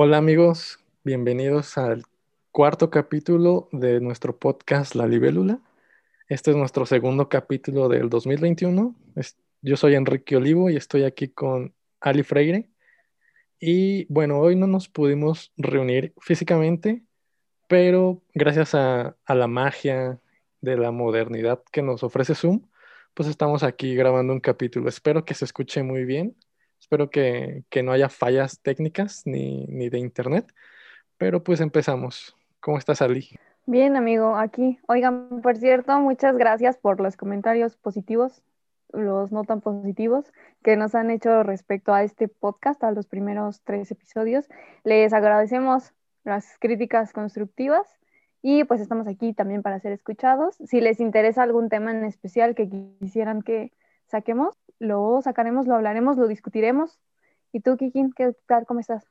Hola 0.00 0.18
amigos, 0.18 0.78
bienvenidos 1.02 1.76
al 1.76 2.04
cuarto 2.52 2.88
capítulo 2.88 3.68
de 3.72 3.98
nuestro 3.98 4.38
podcast 4.38 4.94
La 4.94 5.08
Libélula. 5.08 5.58
Este 6.28 6.52
es 6.52 6.56
nuestro 6.56 6.86
segundo 6.86 7.28
capítulo 7.28 7.88
del 7.88 8.08
2021. 8.08 8.94
Yo 9.60 9.76
soy 9.76 9.96
Enrique 9.96 10.36
Olivo 10.36 10.70
y 10.70 10.76
estoy 10.76 11.02
aquí 11.02 11.26
con 11.26 11.74
Ali 11.98 12.22
Freire. 12.22 12.70
Y 13.58 14.04
bueno, 14.04 14.38
hoy 14.38 14.54
no 14.54 14.68
nos 14.68 14.88
pudimos 14.88 15.52
reunir 15.56 16.14
físicamente, 16.20 17.02
pero 17.66 18.22
gracias 18.34 18.76
a, 18.76 19.16
la 19.26 19.48
magia 19.48 20.20
de 20.60 20.76
la 20.76 20.92
modernidad 20.92 21.64
que 21.72 21.82
nos 21.82 22.04
ofrece 22.04 22.36
Zoom, 22.36 22.68
pues 23.14 23.28
estamos 23.28 23.64
aquí 23.64 23.96
grabando 23.96 24.32
un 24.32 24.38
capítulo. 24.38 24.88
Espero 24.88 25.24
que 25.24 25.34
se 25.34 25.44
escuche 25.44 25.82
muy 25.82 26.04
bien 26.04 26.36
Espero 26.90 27.10
que, 27.10 27.82
no 27.84 27.92
haya 27.92 28.08
fallas 28.08 28.62
técnicas 28.62 29.26
ni, 29.26 29.66
de 29.90 29.98
internet, 29.98 30.54
pero 31.18 31.44
pues 31.44 31.60
empezamos. 31.60 32.34
¿Cómo 32.60 32.78
estás, 32.78 33.02
Ali? 33.02 33.28
Bien, 33.66 33.94
amigo, 33.94 34.36
aquí. 34.36 34.78
Oigan, 34.88 35.42
por 35.42 35.58
cierto, 35.58 36.00
muchas 36.00 36.34
gracias 36.38 36.78
por 36.78 36.98
los 36.98 37.18
comentarios 37.18 37.76
positivos, 37.76 38.42
los 38.90 39.32
no 39.32 39.44
tan 39.44 39.60
positivos 39.60 40.32
que 40.62 40.78
nos 40.78 40.94
han 40.94 41.10
hecho 41.10 41.42
respecto 41.42 41.92
a 41.92 42.04
este 42.04 42.26
podcast, 42.26 42.82
a 42.82 42.90
los 42.90 43.04
primeros 43.04 43.60
tres 43.64 43.90
episodios. 43.90 44.48
Les 44.82 45.12
agradecemos 45.12 45.92
las 46.24 46.56
críticas 46.58 47.12
constructivas 47.12 47.86
y 48.40 48.64
pues 48.64 48.80
estamos 48.80 49.06
aquí 49.08 49.34
también 49.34 49.60
para 49.60 49.78
ser 49.78 49.92
escuchados. 49.92 50.56
Si 50.64 50.80
les 50.80 51.00
interesa 51.00 51.42
algún 51.42 51.68
tema 51.68 51.90
en 51.90 52.04
especial 52.04 52.54
que 52.54 52.70
quisieran 52.98 53.42
que 53.42 53.72
saquemos, 54.06 54.56
lo 54.78 55.20
sacaremos, 55.22 55.66
lo 55.66 55.74
hablaremos, 55.74 56.16
lo 56.16 56.28
discutiremos. 56.28 56.98
¿Y 57.52 57.60
tú, 57.60 57.76
Kikin, 57.76 58.12
qué 58.12 58.34
tal? 58.46 58.66
¿Cómo 58.66 58.80
estás? 58.80 59.06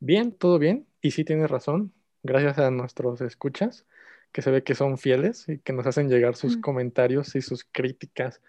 Bien, 0.00 0.32
todo 0.32 0.58
bien. 0.58 0.86
Y 1.00 1.10
sí 1.12 1.24
tienes 1.24 1.50
razón. 1.50 1.92
Gracias 2.22 2.58
a 2.58 2.70
nuestros 2.70 3.20
escuchas, 3.20 3.86
que 4.32 4.42
se 4.42 4.50
ve 4.50 4.62
que 4.62 4.74
son 4.74 4.98
fieles 4.98 5.48
y 5.48 5.58
que 5.58 5.72
nos 5.72 5.86
hacen 5.86 6.08
llegar 6.08 6.36
sus 6.36 6.56
mm. 6.58 6.60
comentarios 6.60 7.34
y 7.36 7.42
sus 7.42 7.64
críticas 7.64 8.40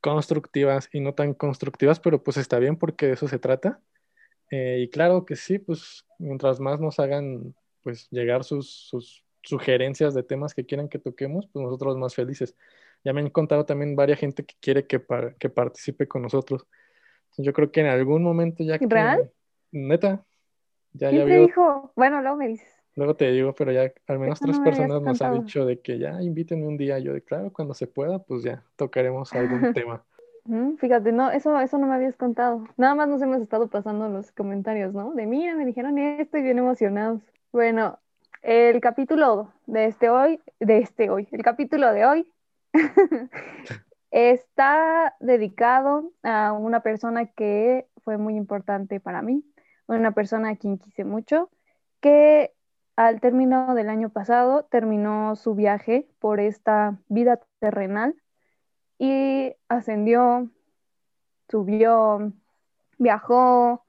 constructivas 0.00 0.88
y 0.92 1.00
no 1.00 1.14
tan 1.14 1.32
constructivas, 1.32 2.00
pero 2.00 2.22
pues 2.22 2.36
está 2.36 2.58
bien 2.58 2.76
porque 2.76 3.06
de 3.06 3.12
eso 3.12 3.28
se 3.28 3.38
trata. 3.38 3.80
Eh, 4.50 4.80
y 4.82 4.90
claro 4.90 5.24
que 5.24 5.36
sí, 5.36 5.58
pues 5.58 6.04
mientras 6.18 6.60
más 6.60 6.80
nos 6.80 6.98
hagan 6.98 7.54
pues 7.82 8.08
llegar 8.10 8.44
sus, 8.44 8.70
sus 8.70 9.24
sugerencias 9.42 10.14
de 10.14 10.22
temas 10.22 10.54
que 10.54 10.66
quieran 10.66 10.88
que 10.88 10.98
toquemos, 10.98 11.46
pues 11.46 11.62
nosotros 11.62 11.96
más 11.96 12.14
felices. 12.14 12.54
Ya 13.04 13.12
me 13.12 13.20
han 13.20 13.30
contado 13.30 13.66
también 13.66 13.94
varias 13.94 14.18
gente 14.18 14.44
que 14.44 14.54
quiere 14.60 14.86
que, 14.86 15.00
que 15.38 15.50
participe 15.50 16.08
con 16.08 16.22
nosotros. 16.22 16.66
Yo 17.36 17.52
creo 17.52 17.70
que 17.70 17.80
en 17.80 17.86
algún 17.86 18.22
momento 18.22 18.64
ya... 18.64 18.78
¿Real? 18.80 19.30
Neta. 19.70 20.24
Ya, 20.92 21.10
¿Quién 21.10 21.26
te 21.26 21.38
dijo? 21.40 21.92
Bueno, 21.96 22.22
luego 22.22 22.36
me 22.36 22.48
dices. 22.48 22.68
Luego 22.96 23.16
te 23.16 23.30
digo, 23.32 23.54
pero 23.54 23.72
ya 23.72 23.92
al 24.06 24.18
menos 24.20 24.38
tres 24.38 24.58
personas 24.60 25.02
nos 25.02 25.20
han 25.20 25.44
dicho 25.44 25.66
de 25.66 25.80
que 25.80 25.98
ya 25.98 26.22
invítenme 26.22 26.66
un 26.66 26.76
día. 26.76 26.98
Yo 27.00 27.12
de 27.12 27.22
claro, 27.22 27.52
cuando 27.52 27.74
se 27.74 27.88
pueda, 27.88 28.20
pues 28.20 28.44
ya 28.44 28.62
tocaremos 28.76 29.32
algún 29.32 29.74
tema. 29.74 30.04
Fíjate, 30.78 31.10
no, 31.10 31.30
eso, 31.30 31.58
eso 31.58 31.78
no 31.78 31.86
me 31.88 31.94
habías 31.94 32.16
contado. 32.16 32.68
Nada 32.76 32.94
más 32.94 33.08
nos 33.08 33.20
hemos 33.22 33.40
estado 33.40 33.66
pasando 33.68 34.08
los 34.08 34.30
comentarios, 34.30 34.94
¿no? 34.94 35.12
De 35.12 35.26
mira, 35.26 35.56
me 35.56 35.64
dijeron 35.64 35.98
esto 35.98 36.38
y 36.38 36.42
bien 36.42 36.58
emocionados. 36.58 37.20
Bueno, 37.50 37.98
el 38.42 38.80
capítulo 38.80 39.52
de 39.66 39.86
este 39.86 40.10
hoy, 40.10 40.38
de 40.60 40.78
este 40.78 41.10
hoy, 41.10 41.26
el 41.32 41.42
capítulo 41.42 41.92
de 41.92 42.04
hoy 42.04 42.28
Está 44.10 45.16
dedicado 45.20 46.12
a 46.22 46.52
una 46.52 46.80
persona 46.80 47.26
que 47.26 47.88
fue 47.98 48.18
muy 48.18 48.36
importante 48.36 49.00
para 49.00 49.22
mí, 49.22 49.44
una 49.86 50.12
persona 50.12 50.50
a 50.50 50.56
quien 50.56 50.78
quise 50.78 51.04
mucho, 51.04 51.50
que 52.00 52.52
al 52.96 53.20
término 53.20 53.74
del 53.74 53.88
año 53.88 54.10
pasado 54.10 54.64
terminó 54.64 55.34
su 55.36 55.54
viaje 55.54 56.08
por 56.20 56.38
esta 56.38 56.98
vida 57.08 57.40
terrenal 57.58 58.14
y 58.98 59.54
ascendió, 59.68 60.48
subió, 61.48 62.32
viajó, 62.98 63.84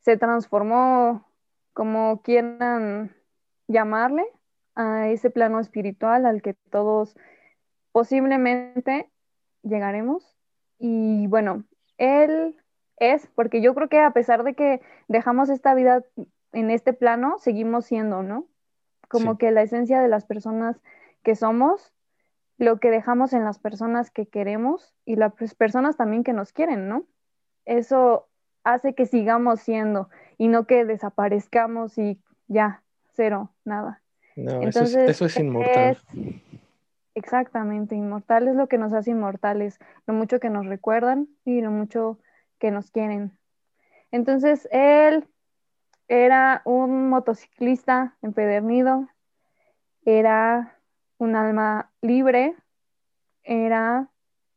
se 0.00 0.16
transformó, 0.16 1.24
como 1.72 2.22
quieran 2.22 3.14
llamarle, 3.68 4.24
a 4.74 5.08
ese 5.08 5.30
plano 5.30 5.60
espiritual 5.60 6.26
al 6.26 6.42
que 6.42 6.54
todos 6.54 7.14
posiblemente 7.92 9.10
llegaremos. 9.62 10.36
Y 10.78 11.26
bueno, 11.28 11.64
él 11.98 12.56
es, 12.96 13.28
porque 13.34 13.60
yo 13.62 13.74
creo 13.74 13.88
que 13.88 14.00
a 14.00 14.10
pesar 14.10 14.42
de 14.42 14.54
que 14.54 14.80
dejamos 15.08 15.48
esta 15.48 15.74
vida 15.74 16.02
en 16.52 16.70
este 16.70 16.92
plano, 16.92 17.36
seguimos 17.38 17.86
siendo, 17.86 18.22
¿no? 18.22 18.46
Como 19.08 19.36
que 19.38 19.50
la 19.50 19.62
esencia 19.62 20.00
de 20.00 20.08
las 20.08 20.24
personas 20.24 20.80
que 21.22 21.36
somos, 21.36 21.92
lo 22.58 22.78
que 22.80 22.90
dejamos 22.90 23.32
en 23.32 23.44
las 23.44 23.58
personas 23.58 24.10
que 24.10 24.26
queremos 24.26 24.94
y 25.04 25.16
las 25.16 25.34
personas 25.54 25.96
también 25.96 26.24
que 26.24 26.32
nos 26.32 26.52
quieren, 26.52 26.88
¿no? 26.88 27.04
Eso 27.64 28.28
hace 28.64 28.94
que 28.94 29.06
sigamos 29.06 29.60
siendo 29.60 30.08
y 30.38 30.48
no 30.48 30.66
que 30.66 30.84
desaparezcamos 30.84 31.98
y 31.98 32.20
ya, 32.48 32.82
cero, 33.12 33.50
nada. 33.64 34.02
No, 34.36 34.62
Entonces, 34.62 34.94
eso, 34.94 35.00
es, 35.00 35.10
eso 35.10 35.26
es 35.26 35.36
inmortal. 35.38 35.98
Exactamente, 37.14 37.94
inmortal 37.94 38.48
es 38.48 38.56
lo 38.56 38.68
que 38.68 38.78
nos 38.78 38.92
hace 38.92 39.10
inmortales, 39.10 39.78
lo 40.06 40.14
mucho 40.14 40.40
que 40.40 40.48
nos 40.48 40.66
recuerdan 40.66 41.28
y 41.44 41.60
lo 41.60 41.70
mucho 41.70 42.18
que 42.58 42.70
nos 42.70 42.90
quieren. 42.90 43.36
Entonces, 44.10 44.66
él 44.72 45.28
era 46.08 46.62
un 46.64 47.10
motociclista 47.10 48.16
empedernido, 48.22 49.08
era 50.04 50.78
un 51.18 51.36
alma 51.36 51.90
libre, 52.00 52.54
era, 53.42 54.08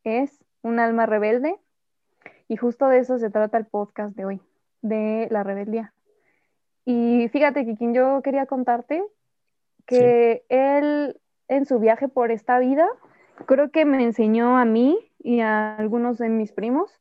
es 0.03 0.43
un 0.61 0.79
alma 0.79 1.05
rebelde, 1.05 1.59
y 2.47 2.55
justo 2.55 2.87
de 2.87 2.99
eso 2.99 3.17
se 3.17 3.29
trata 3.29 3.57
el 3.57 3.65
podcast 3.65 4.15
de 4.15 4.25
hoy, 4.25 4.41
de 4.81 5.27
la 5.29 5.43
rebeldía. 5.43 5.93
Y 6.85 7.27
fíjate, 7.29 7.65
quien 7.75 7.93
yo 7.93 8.21
quería 8.21 8.45
contarte 8.45 9.03
que 9.85 10.45
él 10.49 11.19
en 11.47 11.65
su 11.65 11.79
viaje 11.79 12.07
por 12.07 12.31
esta 12.31 12.59
vida, 12.59 12.87
creo 13.45 13.71
que 13.71 13.85
me 13.85 14.03
enseñó 14.03 14.57
a 14.57 14.65
mí 14.65 14.97
y 15.19 15.41
a 15.41 15.75
algunos 15.75 16.17
de 16.17 16.29
mis 16.29 16.51
primos 16.51 16.99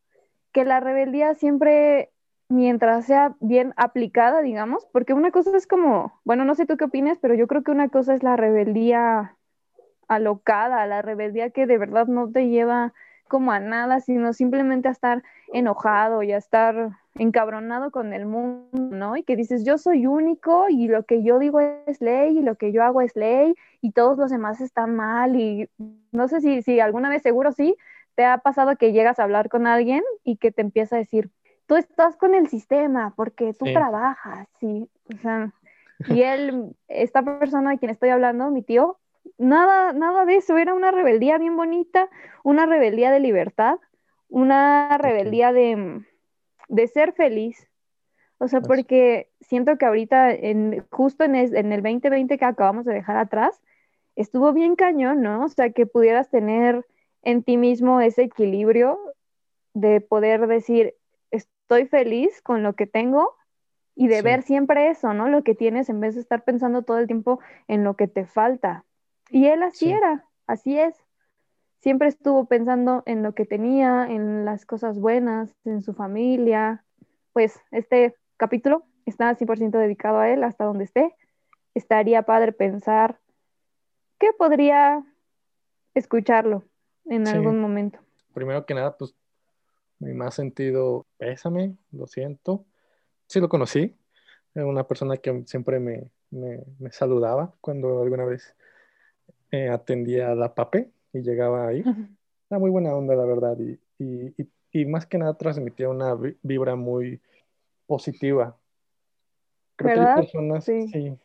que 0.52 0.64
la 0.64 0.80
rebeldía 0.80 1.34
siempre, 1.34 2.10
mientras 2.48 3.06
sea 3.06 3.34
bien 3.40 3.74
aplicada, 3.76 4.40
digamos, 4.40 4.86
porque 4.92 5.12
una 5.12 5.30
cosa 5.30 5.56
es 5.56 5.66
como, 5.66 6.20
bueno, 6.24 6.44
no 6.44 6.54
sé 6.54 6.66
tú 6.66 6.76
qué 6.76 6.84
opinas, 6.84 7.18
pero 7.20 7.34
yo 7.34 7.46
creo 7.46 7.62
que 7.62 7.72
una 7.72 7.88
cosa 7.88 8.14
es 8.14 8.22
la 8.22 8.36
rebeldía 8.36 9.36
alocada, 10.06 10.86
la 10.86 11.02
rebeldía 11.02 11.50
que 11.50 11.66
de 11.66 11.78
verdad 11.78 12.06
no 12.06 12.30
te 12.30 12.48
lleva 12.48 12.92
como 13.28 13.52
a 13.52 13.58
nada, 13.58 14.00
sino 14.00 14.32
simplemente 14.32 14.88
a 14.88 14.92
estar 14.92 15.22
enojado 15.52 16.22
y 16.22 16.32
a 16.32 16.36
estar 16.36 16.92
encabronado 17.16 17.90
con 17.90 18.12
el 18.12 18.26
mundo, 18.26 18.68
¿no? 18.72 19.16
Y 19.16 19.22
que 19.22 19.36
dices, 19.36 19.64
yo 19.64 19.78
soy 19.78 20.06
único 20.06 20.66
y 20.68 20.88
lo 20.88 21.04
que 21.04 21.22
yo 21.22 21.38
digo 21.38 21.60
es 21.60 22.00
ley 22.00 22.38
y 22.38 22.42
lo 22.42 22.56
que 22.56 22.72
yo 22.72 22.82
hago 22.82 23.00
es 23.00 23.14
ley 23.14 23.54
y 23.80 23.92
todos 23.92 24.18
los 24.18 24.30
demás 24.30 24.60
están 24.60 24.96
mal 24.96 25.36
y 25.36 25.68
no 26.12 26.28
sé 26.28 26.40
si, 26.40 26.62
si 26.62 26.80
alguna 26.80 27.08
vez 27.08 27.22
seguro 27.22 27.52
sí, 27.52 27.76
te 28.14 28.24
ha 28.24 28.38
pasado 28.38 28.76
que 28.76 28.92
llegas 28.92 29.18
a 29.18 29.24
hablar 29.24 29.48
con 29.48 29.66
alguien 29.66 30.02
y 30.24 30.36
que 30.36 30.50
te 30.50 30.62
empieza 30.62 30.96
a 30.96 30.98
decir, 30.98 31.30
tú 31.66 31.76
estás 31.76 32.16
con 32.16 32.34
el 32.34 32.48
sistema 32.48 33.12
porque 33.16 33.52
tú 33.54 33.66
trabajas, 33.66 34.48
sí, 34.60 34.88
o 35.12 35.16
sea, 35.18 35.52
y 36.08 36.22
él, 36.22 36.74
esta 36.88 37.22
persona 37.22 37.70
de 37.70 37.78
quien 37.78 37.90
estoy 37.90 38.10
hablando, 38.10 38.50
mi 38.50 38.62
tío, 38.62 38.98
nada, 39.38 39.92
nada 39.92 40.24
de 40.24 40.36
eso, 40.36 40.56
era 40.58 40.74
una 40.74 40.90
rebeldía 40.90 41.38
bien 41.38 41.56
bonita, 41.56 42.08
una 42.42 42.66
rebeldía 42.66 43.10
de 43.10 43.20
libertad, 43.20 43.78
una 44.28 44.98
rebeldía 44.98 45.52
de, 45.52 46.04
de 46.68 46.86
ser 46.88 47.12
feliz. 47.12 47.68
O 48.38 48.48
sea, 48.48 48.60
porque 48.60 49.30
siento 49.40 49.78
que 49.78 49.86
ahorita, 49.86 50.32
en, 50.32 50.84
justo 50.90 51.24
en, 51.24 51.34
en 51.34 51.72
el 51.72 51.82
2020 51.82 52.36
que 52.36 52.44
acabamos 52.44 52.84
de 52.84 52.94
dejar 52.94 53.16
atrás, 53.16 53.60
estuvo 54.16 54.52
bien 54.52 54.76
cañón, 54.76 55.22
¿no? 55.22 55.44
O 55.44 55.48
sea, 55.48 55.70
que 55.70 55.86
pudieras 55.86 56.30
tener 56.30 56.84
en 57.22 57.42
ti 57.42 57.56
mismo 57.56 58.00
ese 58.00 58.22
equilibrio 58.22 58.98
de 59.72 60.00
poder 60.00 60.46
decir, 60.46 60.94
estoy 61.30 61.86
feliz 61.86 62.42
con 62.42 62.62
lo 62.62 62.74
que 62.74 62.86
tengo 62.86 63.34
y 63.96 64.08
de 64.08 64.22
ver 64.22 64.42
siempre 64.42 64.88
eso, 64.88 65.14
¿no? 65.14 65.28
Lo 65.28 65.42
que 65.42 65.54
tienes 65.54 65.88
en 65.88 66.00
vez 66.00 66.14
de 66.14 66.20
estar 66.20 66.44
pensando 66.44 66.82
todo 66.82 66.98
el 66.98 67.06
tiempo 67.06 67.40
en 67.68 67.84
lo 67.84 67.94
que 67.94 68.08
te 68.08 68.24
falta. 68.24 68.84
Y 69.30 69.46
él 69.46 69.62
así 69.62 69.90
era, 69.90 70.26
así 70.46 70.78
es. 70.78 71.03
Siempre 71.84 72.08
estuvo 72.08 72.46
pensando 72.46 73.02
en 73.04 73.22
lo 73.22 73.34
que 73.34 73.44
tenía, 73.44 74.06
en 74.08 74.46
las 74.46 74.64
cosas 74.64 74.98
buenas, 74.98 75.54
en 75.66 75.82
su 75.82 75.92
familia. 75.92 76.82
Pues 77.34 77.60
este 77.72 78.16
capítulo 78.38 78.86
está 79.04 79.36
100% 79.36 79.72
dedicado 79.72 80.16
a 80.16 80.30
él 80.30 80.44
hasta 80.44 80.64
donde 80.64 80.84
esté. 80.84 81.14
Estaría 81.74 82.22
padre 82.22 82.52
pensar 82.52 83.20
que 84.18 84.32
podría 84.32 85.04
escucharlo 85.92 86.64
en 87.04 87.28
algún 87.28 87.60
momento. 87.60 87.98
Primero 88.32 88.64
que 88.64 88.72
nada, 88.72 88.96
pues 88.96 89.14
mi 89.98 90.14
más 90.14 90.36
sentido 90.36 91.04
pésame, 91.18 91.76
lo 91.92 92.06
siento. 92.06 92.64
Sí 93.26 93.40
lo 93.40 93.50
conocí, 93.50 93.94
Era 94.54 94.64
una 94.64 94.88
persona 94.88 95.18
que 95.18 95.42
siempre 95.44 95.80
me, 95.80 96.08
me, 96.30 96.64
saludaba 96.92 97.52
cuando 97.60 98.00
alguna 98.00 98.24
vez 98.24 98.56
eh, 99.50 99.68
atendía 99.68 100.30
a 100.30 100.34
la 100.34 100.54
PAPE 100.54 100.93
y 101.14 101.22
llegaba 101.22 101.68
ahí. 101.68 101.82
Era 102.50 102.58
muy 102.58 102.70
buena 102.70 102.94
onda, 102.94 103.14
la 103.14 103.24
verdad, 103.24 103.56
y, 103.58 103.78
y, 103.98 104.34
y, 104.72 104.84
más 104.84 105.06
que 105.06 105.18
nada 105.18 105.34
transmitía 105.36 105.88
una 105.88 106.14
vibra 106.42 106.76
muy 106.76 107.20
positiva. 107.86 108.58
Creo 109.76 109.94
que 109.94 110.00
hay 110.00 110.14
personas 110.16 110.64
sí. 110.64 111.18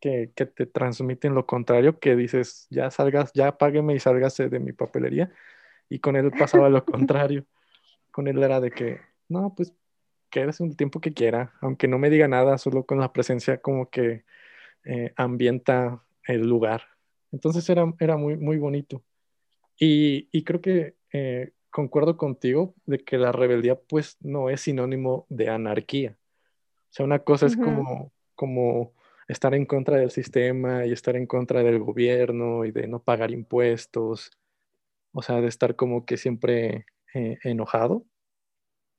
que, 0.00 0.32
que, 0.34 0.46
te 0.46 0.66
transmiten 0.66 1.34
lo 1.34 1.46
contrario, 1.46 1.98
que 1.98 2.16
dices, 2.16 2.66
ya 2.70 2.90
salgas, 2.90 3.32
ya 3.32 3.58
págueme 3.58 3.94
y 3.94 4.00
sálgase 4.00 4.48
de 4.48 4.58
mi 4.58 4.72
papelería. 4.72 5.32
Y 5.88 6.00
con 6.00 6.16
él 6.16 6.32
pasaba 6.32 6.68
lo 6.68 6.84
contrario. 6.84 7.44
Con 8.10 8.28
él 8.28 8.42
era 8.42 8.60
de 8.60 8.70
que, 8.70 9.00
no, 9.28 9.54
pues 9.54 9.72
quédese 10.30 10.62
un 10.62 10.76
tiempo 10.76 11.00
que 11.00 11.12
quiera, 11.12 11.52
aunque 11.60 11.88
no 11.88 11.98
me 11.98 12.10
diga 12.10 12.28
nada, 12.28 12.58
solo 12.58 12.84
con 12.84 12.98
la 12.98 13.12
presencia 13.12 13.58
como 13.60 13.90
que 13.90 14.24
eh, 14.84 15.12
ambienta 15.16 16.02
el 16.24 16.48
lugar. 16.48 16.82
Entonces 17.32 17.68
era, 17.68 17.92
era 17.98 18.16
muy, 18.16 18.36
muy 18.36 18.58
bonito. 18.58 19.02
Y, 19.78 20.28
y 20.32 20.44
creo 20.44 20.60
que 20.60 20.96
eh, 21.12 21.52
concuerdo 21.70 22.16
contigo 22.16 22.74
de 22.86 22.98
que 22.98 23.18
la 23.18 23.32
rebeldía 23.32 23.78
pues 23.78 24.16
no 24.20 24.48
es 24.48 24.62
sinónimo 24.62 25.26
de 25.28 25.50
anarquía. 25.50 26.16
O 26.90 26.92
sea, 26.96 27.04
una 27.04 27.18
cosa 27.18 27.46
es 27.46 27.56
como, 27.56 28.12
como 28.34 28.94
estar 29.28 29.54
en 29.54 29.66
contra 29.66 29.98
del 29.98 30.10
sistema 30.10 30.86
y 30.86 30.92
estar 30.92 31.16
en 31.16 31.26
contra 31.26 31.62
del 31.62 31.78
gobierno 31.80 32.64
y 32.64 32.70
de 32.70 32.86
no 32.86 33.02
pagar 33.02 33.30
impuestos. 33.30 34.30
O 35.12 35.20
sea, 35.20 35.40
de 35.40 35.48
estar 35.48 35.76
como 35.76 36.06
que 36.06 36.16
siempre 36.16 36.86
eh, 37.12 37.38
enojado. 37.44 38.04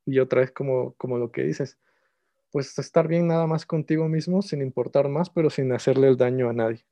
Y 0.05 0.19
otra 0.19 0.41
vez 0.41 0.51
como, 0.51 0.93
como 0.93 1.17
lo 1.17 1.31
que 1.31 1.43
dices, 1.43 1.77
pues 2.51 2.77
estar 2.77 3.07
bien 3.07 3.27
nada 3.27 3.47
más 3.47 3.65
contigo 3.65 4.07
mismo 4.07 4.41
sin 4.41 4.61
importar 4.61 5.09
más, 5.09 5.29
pero 5.29 5.49
sin 5.49 5.71
hacerle 5.71 6.07
el 6.07 6.17
daño 6.17 6.49
a 6.49 6.53
nadie. 6.53 6.85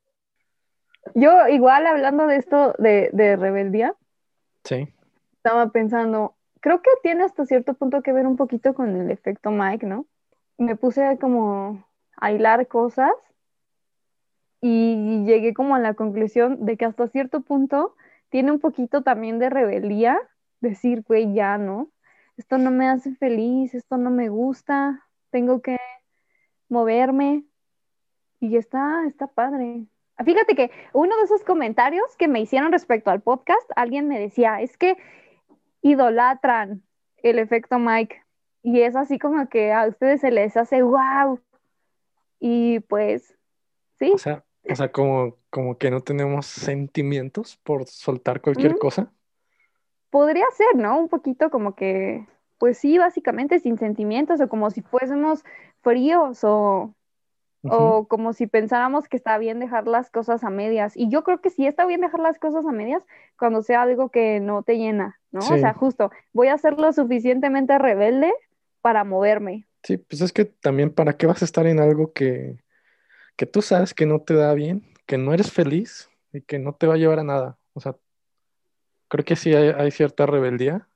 Yo 1.14 1.48
igual 1.48 1.86
hablando 1.86 2.26
de 2.26 2.36
esto 2.36 2.74
de, 2.78 3.10
de 3.12 3.36
rebeldía, 3.36 3.94
sí. 4.64 4.88
estaba 5.36 5.70
pensando, 5.70 6.34
creo 6.60 6.82
que 6.82 6.90
tiene 7.02 7.24
hasta 7.24 7.46
cierto 7.46 7.74
punto 7.74 8.02
que 8.02 8.12
ver 8.12 8.26
un 8.26 8.36
poquito 8.36 8.74
con 8.74 8.96
el 8.96 9.10
efecto 9.10 9.50
Mike, 9.50 9.86
¿no? 9.86 10.06
Me 10.58 10.76
puse 10.76 11.18
como 11.18 11.86
a 12.16 12.32
hilar 12.32 12.66
cosas 12.66 13.12
y 14.60 15.24
llegué 15.24 15.54
como 15.54 15.74
a 15.74 15.78
la 15.78 15.94
conclusión 15.94 16.64
de 16.64 16.76
que 16.76 16.84
hasta 16.86 17.08
cierto 17.08 17.42
punto 17.42 17.94
tiene 18.30 18.52
un 18.52 18.60
poquito 18.60 19.02
también 19.02 19.38
de 19.38 19.50
rebeldía, 19.50 20.18
decir, 20.60 21.04
güey, 21.06 21.32
ya, 21.34 21.58
¿no? 21.58 21.90
Esto 22.36 22.58
no 22.58 22.70
me 22.70 22.88
hace 22.88 23.14
feliz, 23.14 23.74
esto 23.74 23.96
no 23.96 24.10
me 24.10 24.28
gusta, 24.28 25.06
tengo 25.30 25.62
que 25.62 25.78
moverme 26.68 27.44
y 28.40 28.56
está, 28.56 29.06
está 29.06 29.26
padre. 29.26 29.86
Fíjate 30.24 30.54
que 30.54 30.70
uno 30.92 31.16
de 31.16 31.24
esos 31.24 31.42
comentarios 31.42 32.16
que 32.16 32.28
me 32.28 32.40
hicieron 32.40 32.72
respecto 32.72 33.10
al 33.10 33.20
podcast, 33.20 33.70
alguien 33.76 34.08
me 34.08 34.18
decía, 34.18 34.60
es 34.60 34.76
que 34.78 34.96
idolatran 35.82 36.82
el 37.18 37.38
efecto 37.38 37.78
Mike 37.78 38.22
y 38.62 38.80
es 38.80 38.96
así 38.96 39.18
como 39.18 39.48
que 39.48 39.72
a 39.72 39.86
ustedes 39.86 40.20
se 40.22 40.30
les 40.30 40.56
hace 40.56 40.82
wow. 40.82 41.40
Y 42.40 42.80
pues, 42.80 43.36
sí. 43.98 44.12
O 44.14 44.18
sea, 44.18 44.44
o 44.68 44.74
sea 44.74 44.90
como, 44.90 45.36
como 45.50 45.78
que 45.78 45.90
no 45.90 46.00
tenemos 46.00 46.46
sentimientos 46.46 47.56
por 47.62 47.86
soltar 47.86 48.40
cualquier 48.40 48.78
cosa. 48.78 49.12
Podría 50.10 50.46
ser, 50.52 50.76
¿no? 50.76 50.98
Un 50.98 51.08
poquito 51.08 51.50
como 51.50 51.74
que 51.74 52.26
pues 52.58 52.78
sí, 52.78 52.98
básicamente 52.98 53.58
sin 53.58 53.78
sentimientos 53.78 54.40
o 54.40 54.48
como 54.48 54.70
si 54.70 54.82
fuésemos 54.82 55.44
fríos 55.82 56.42
o, 56.42 56.94
o 57.62 58.06
como 58.06 58.32
si 58.32 58.46
pensáramos 58.46 59.08
que 59.08 59.16
está 59.16 59.38
bien 59.38 59.58
dejar 59.58 59.88
las 59.88 60.10
cosas 60.10 60.44
a 60.44 60.50
medias. 60.50 60.96
Y 60.96 61.08
yo 61.08 61.24
creo 61.24 61.40
que 61.40 61.50
sí 61.50 61.66
está 61.66 61.86
bien 61.86 62.00
dejar 62.00 62.20
las 62.20 62.38
cosas 62.38 62.64
a 62.64 62.72
medias 62.72 63.04
cuando 63.38 63.62
sea 63.62 63.82
algo 63.82 64.10
que 64.10 64.40
no 64.40 64.62
te 64.62 64.78
llena, 64.78 65.18
¿no? 65.32 65.40
O 65.40 65.58
sea, 65.58 65.74
justo, 65.74 66.10
voy 66.32 66.48
a 66.48 66.58
ser 66.58 66.78
lo 66.78 66.92
suficientemente 66.92 67.78
rebelde 67.78 68.32
para 68.80 69.04
moverme. 69.04 69.66
Sí, 69.82 69.96
pues 69.98 70.20
es 70.20 70.32
que 70.32 70.44
también 70.44 70.90
para 70.92 71.16
qué 71.16 71.26
vas 71.26 71.42
a 71.42 71.44
estar 71.44 71.66
en 71.66 71.80
algo 71.80 72.12
que, 72.12 72.62
que 73.36 73.46
tú 73.46 73.62
sabes 73.62 73.94
que 73.94 74.06
no 74.06 74.20
te 74.20 74.34
da 74.34 74.54
bien, 74.54 74.84
que 75.06 75.18
no 75.18 75.32
eres 75.32 75.52
feliz 75.52 76.08
y 76.32 76.42
que 76.42 76.58
no 76.58 76.74
te 76.74 76.86
va 76.86 76.94
a 76.94 76.98
llevar 76.98 77.18
a 77.20 77.24
nada. 77.24 77.58
O 77.72 77.80
sea, 77.80 77.96
creo 79.08 79.24
que 79.24 79.36
sí 79.36 79.54
hay, 79.54 79.68
hay 79.68 79.90
cierta 79.90 80.26
rebeldía 80.26 80.88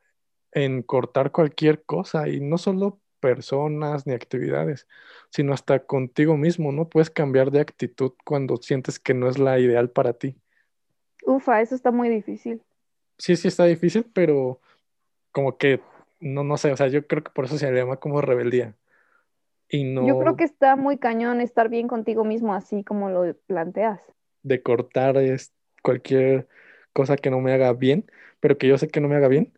en 0.53 0.83
cortar 0.83 1.31
cualquier 1.31 1.83
cosa 1.83 2.29
y 2.29 2.41
no 2.41 2.59
solo 2.59 3.00
personas 3.21 4.07
ni 4.07 4.13
actividades, 4.13 4.87
sino 5.31 5.53
hasta 5.53 5.81
contigo 5.81 6.37
mismo, 6.37 6.73
¿no? 6.73 6.89
Puedes 6.89 7.11
cambiar 7.11 7.51
de 7.51 7.61
actitud 7.61 8.13
cuando 8.25 8.57
sientes 8.57 8.99
que 8.99 9.15
no 9.15 9.29
es 9.29 9.39
la 9.39 9.59
ideal 9.59 9.91
para 9.91 10.15
ti. 10.15 10.37
Ufa, 11.25 11.61
eso 11.61 11.75
está 11.75 11.91
muy 11.91 12.09
difícil. 12.09 12.63
Sí, 13.19 13.37
sí 13.37 13.49
está 13.49 13.65
difícil, 13.67 14.07
pero 14.13 14.61
como 15.31 15.59
que, 15.59 15.81
no, 16.19 16.43
no 16.43 16.57
sé, 16.57 16.73
o 16.73 16.77
sea, 16.77 16.89
yo 16.89 17.07
creo 17.07 17.23
que 17.23 17.31
por 17.31 17.45
eso 17.45 17.59
se 17.59 17.71
llama 17.71 17.99
como 17.99 18.21
rebeldía. 18.21 18.75
Y 19.69 19.85
no... 19.85 20.07
Yo 20.07 20.19
creo 20.19 20.37
que 20.37 20.45
está 20.45 20.75
muy 20.75 20.99
cañón 20.99 21.41
estar 21.41 21.69
bien 21.69 21.87
contigo 21.87 22.25
mismo 22.25 22.55
así 22.55 22.83
como 22.83 23.11
lo 23.11 23.35
planteas. 23.47 24.01
De 24.43 24.63
cortar 24.63 25.17
es 25.19 25.53
cualquier 25.83 26.49
cosa 26.93 27.17
que 27.17 27.31
no 27.31 27.41
me 27.41 27.53
haga 27.53 27.73
bien, 27.73 28.11
pero 28.41 28.59
que 28.59 28.67
yo 28.67 28.79
sé 28.79 28.89
que 28.89 29.01
no 29.01 29.09
me 29.09 29.17
haga 29.17 29.29
bien, 29.29 29.53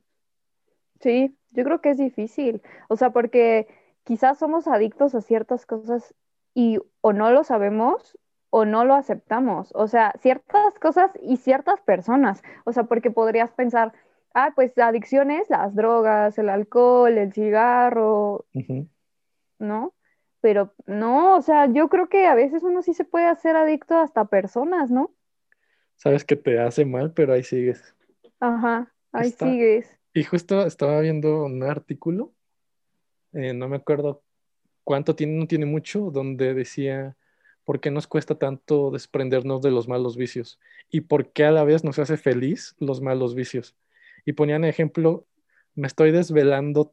Sí, 1.02 1.36
yo 1.52 1.64
creo 1.64 1.80
que 1.80 1.90
es 1.90 1.98
difícil, 1.98 2.62
o 2.88 2.96
sea, 2.96 3.10
porque 3.10 3.68
quizás 4.04 4.38
somos 4.38 4.66
adictos 4.68 5.14
a 5.14 5.20
ciertas 5.20 5.66
cosas 5.66 6.14
y 6.54 6.78
o 7.00 7.12
no 7.12 7.30
lo 7.30 7.44
sabemos 7.44 8.18
o 8.50 8.64
no 8.66 8.84
lo 8.84 8.94
aceptamos, 8.94 9.72
o 9.74 9.88
sea, 9.88 10.12
ciertas 10.20 10.78
cosas 10.78 11.10
y 11.22 11.38
ciertas 11.38 11.80
personas, 11.80 12.42
o 12.64 12.72
sea, 12.72 12.84
porque 12.84 13.10
podrías 13.10 13.50
pensar, 13.52 13.92
ah, 14.34 14.52
pues 14.54 14.76
adicciones, 14.76 15.48
las 15.48 15.74
drogas, 15.74 16.38
el 16.38 16.50
alcohol, 16.50 17.16
el 17.16 17.32
cigarro, 17.32 18.44
¿no? 19.58 19.94
Pero 20.40 20.74
no, 20.86 21.36
o 21.36 21.40
sea, 21.40 21.66
yo 21.66 21.88
creo 21.88 22.08
que 22.08 22.26
a 22.26 22.34
veces 22.34 22.62
uno 22.62 22.82
sí 22.82 22.94
se 22.94 23.04
puede 23.04 23.26
hacer 23.26 23.56
adicto 23.56 23.96
hasta 23.96 24.26
personas, 24.26 24.90
¿no? 24.90 25.12
Sabes 25.96 26.24
que 26.24 26.36
te 26.36 26.58
hace 26.58 26.84
mal, 26.84 27.12
pero 27.12 27.32
ahí 27.32 27.44
sigues. 27.44 27.94
Ajá, 28.40 28.92
ahí 29.12 29.30
sigues. 29.30 30.01
Y 30.14 30.24
justo 30.24 30.66
estaba 30.66 31.00
viendo 31.00 31.44
un 31.44 31.62
artículo, 31.62 32.32
eh, 33.32 33.54
no 33.54 33.68
me 33.68 33.76
acuerdo 33.76 34.22
cuánto 34.84 35.14
tiene, 35.16 35.38
no 35.38 35.46
tiene 35.46 35.66
mucho, 35.66 36.10
donde 36.10 36.54
decía 36.54 37.16
por 37.64 37.80
qué 37.80 37.90
nos 37.90 38.06
cuesta 38.06 38.34
tanto 38.34 38.90
desprendernos 38.90 39.62
de 39.62 39.70
los 39.70 39.88
malos 39.88 40.16
vicios 40.16 40.58
y 40.90 41.02
por 41.02 41.32
qué 41.32 41.44
a 41.44 41.52
la 41.52 41.64
vez 41.64 41.84
nos 41.84 41.98
hace 41.98 42.16
feliz 42.16 42.74
los 42.78 43.00
malos 43.00 43.34
vicios. 43.34 43.76
Y 44.24 44.32
ponían 44.32 44.64
ejemplo, 44.64 45.26
me 45.74 45.86
estoy 45.86 46.10
desvelando 46.10 46.92